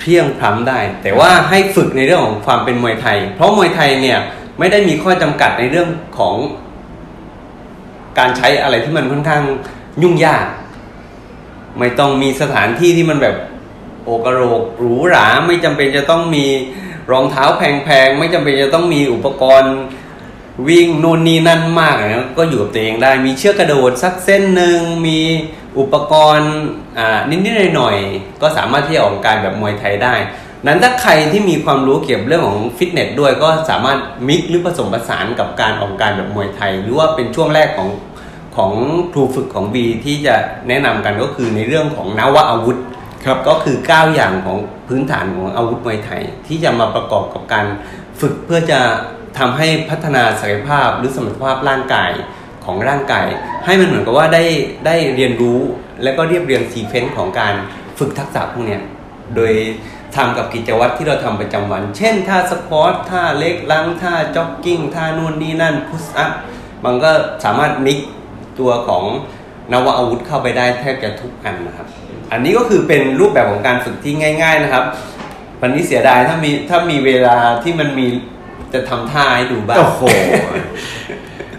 [0.00, 4.18] เพียงพล้ำได้ แต่ว่าให้ฝึกในเรื่องของความเป็นมวยไทย เพราะมวยไทยเนี่ย
[4.58, 6.36] ไม่ได้มีข้อจำกัดในเรื่องของ
[8.18, 9.42] การใช้อะไรที่มันค่อนข้าง
[10.02, 10.46] ยุ่งยาก
[11.78, 13.36] ไม่ต้องมีสถานที่ที่มันแบบ
[14.04, 16.44] โอกระโรกหรูหราไม่จำเป็นจะต้องมี
[17.12, 19.74] รองเท้าแพงๆไม่จำเป็นจะต้องมีอุปกรณ์
[20.66, 25.20] วิ่งนู่นนี่นั่นมากนะก็อยู่กับตัวเองได้มีเชือกกระโดดสักเส้นหนึ่งมี
[25.78, 26.52] อุปกรณ์
[26.98, 30.14] อ่านิดๆหน่อยๆก็สามารถที่จะออกกำลังกายแบบมวยไทยได้
[30.66, 37.88] นั้นถ้าใครที่มีความรู้เกี่ยวกับเรื่องของฟิตเนสด้วยก็สามารถมิกหรือผสมผสานกับการออกกำลังกายแบบมวยไทย หรือว่าเป็นช่วงแรกของ
[38.56, 38.72] ของ
[39.12, 40.34] ครูฝึกของบีที่จะ
[40.68, 42.78] แนะนำกันก็คือในเรื่องของนวอาวุธ
[43.24, 47.66] ครับก็คือ 9 อย่างของพื้นฐานของอาวุธมวยไทย ที่จะมาประกอบกับการ
[48.20, 48.80] ฝึกเพื่อจะ
[49.38, 52.10] ทำให้พัฒนาศักยภาพหรือสมรรถภาพร่างกาย
[52.64, 53.26] ของร่างกาย
[53.64, 54.44] ให้มันเหมือนกับว่าได้
[54.86, 55.60] ได้เรียนรู้
[56.02, 57.54] และก็เรียบเรียง sequence ของการ
[57.98, 58.82] ฝึกทักษะพวกเนี้ย
[59.34, 59.52] โดย
[60.16, 66.30] ทำกับกิจวัตรที่เราทำประจำวัน เช่นท่า squat ท่า leg lunge ท่าจ็อกกิ้งท่านู่นนี่นั่น push up
[66.84, 67.10] มันก็
[67.44, 67.98] สามารถ mix
[68.58, 69.04] ตัวของ
[69.72, 71.86] นวอาวุธเข้าไปได้แทบจะทุกอันนะครับ
[72.32, 74.84] อันนี้ก็คือเป็นรูปแบบของการฝึกที่ง่าย ๆนะครับ
[75.60, 78.06] วันนี้เสียดายถ้ามีถ้ามีเวลาที่มันมี
[78.74, 80.02] จะทำท่าให้ดูบ้างโอ้โห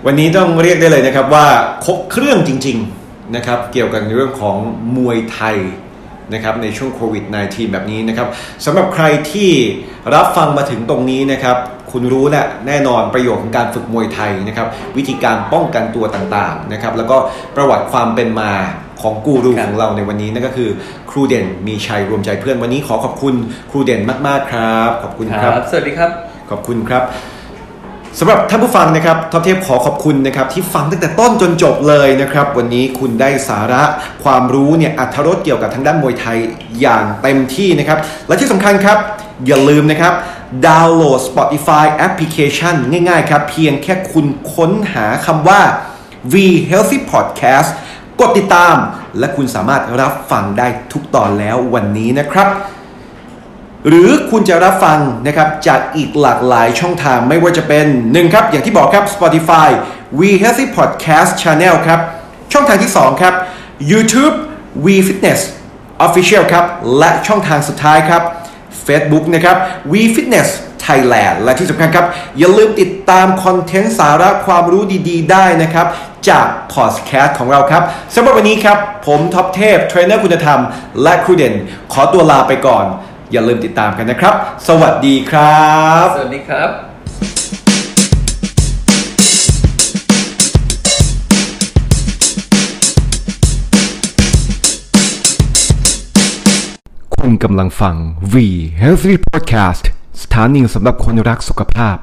[0.06, 1.48] วันนี้ต้องเรียกได้เลยนะครับว่า
[1.86, 4.58] ครบเครื่องจริง ๆนะครับ เกี่ยวกับเรื่องของ
[4.96, 5.58] มวยไทย
[6.34, 8.28] นะครับในช่วงโควิด -19 แบบนี้นะครับ
[8.66, 9.52] สำหรับใครที่
[10.14, 11.58] รับฟังมาถึงตรงนี้นะครับ
[11.92, 14.68] คุณรู้แหละแน่นอนประโยชน์ของการฝึกมวยไทยนะครับ
[14.98, 17.18] วิธีการป้องกันตัวต่างๆนะครับ แล้วก็
[17.56, 18.52] ประวัติความเป็นมา
[19.02, 20.70] ของกูรูครับของเราในวันนี้นั่นก็คือ
[21.12, 23.36] ครูเด่นมีชัยรวมใจเพื่อนวันนี้ขอขอบคุณ
[23.72, 27.04] ครูเด่นมากๆครับ ขอบคุณครับ สวัสดีครับ ขอบคุณครับ
[28.20, 33.84] สำหรับท่านผู้ฟังนะครับท็อปเทพขอขอบคุณนะครับที่ฟังตั้งแต่ต้นจนจบเลยนะครับ วันนี้คุณได้สาระ
[34.24, 36.38] ความรู้เนี่ยอรรถรสเกี่ยวกับทางด้านมวยไทย
[36.82, 38.98] อย่างเต็มที่นะครับ และที่สำคัญครับ
[39.48, 40.14] อย่าลืมนะครับ
[40.68, 45.62] ดาวน์โหลด Spotify Application ง่ายๆครับ เพียงแค่คุณค้นหาคำว่า
[46.32, 46.34] V
[46.70, 47.70] Healthy Podcast
[48.20, 48.76] กดติดตาม
[49.20, 52.48] และคุณสามารถรับฟังได้ทุกตอนแล้ววันนี้นะครับ
[53.88, 59.70] หรือคุณจะรับฟังนะครับจากอีกหลากหลายช่องทางไม่ว่าจะเป็น1ครับอย่างที่บอกครับ Spotify
[60.20, 62.00] We Healthy Podcast Channel ครับ
[62.54, 63.34] ช่องทางที่ 2 ครับ
[63.92, 64.36] YouTube
[64.86, 65.40] We Fitness
[66.08, 66.66] Official ครับ
[66.98, 68.22] และช่องทางสุดท้ายครับ
[68.86, 69.58] Facebook นะครับ
[69.92, 70.50] We Fitness
[70.86, 72.06] Thailand และที่สำคัญครับ
[72.38, 75.88] อย่าลืมติดตาม content สาระความรู้ดีๆ ได้นะครับ
[76.30, 77.84] จากพอดแคสต์ของเราครับ
[78.16, 80.60] สำหรับวันนี้ครับ ผมท็อปเทพเทรนเนอร์คุณธรรม
[81.04, 81.54] และครูเด่น
[81.94, 82.86] ขอตัวลาไปก่อน
[83.32, 84.36] อย่าลืมติดตามกันนะครับ
[84.68, 85.68] สวัสดีครั
[86.04, 86.70] บ สวัสดีครับ
[97.16, 97.96] คุณกำลังฟัง
[98.34, 98.36] V
[98.82, 99.84] Healthy Podcast
[100.22, 101.98] สถานีสำหรับคนรักสุขภาพ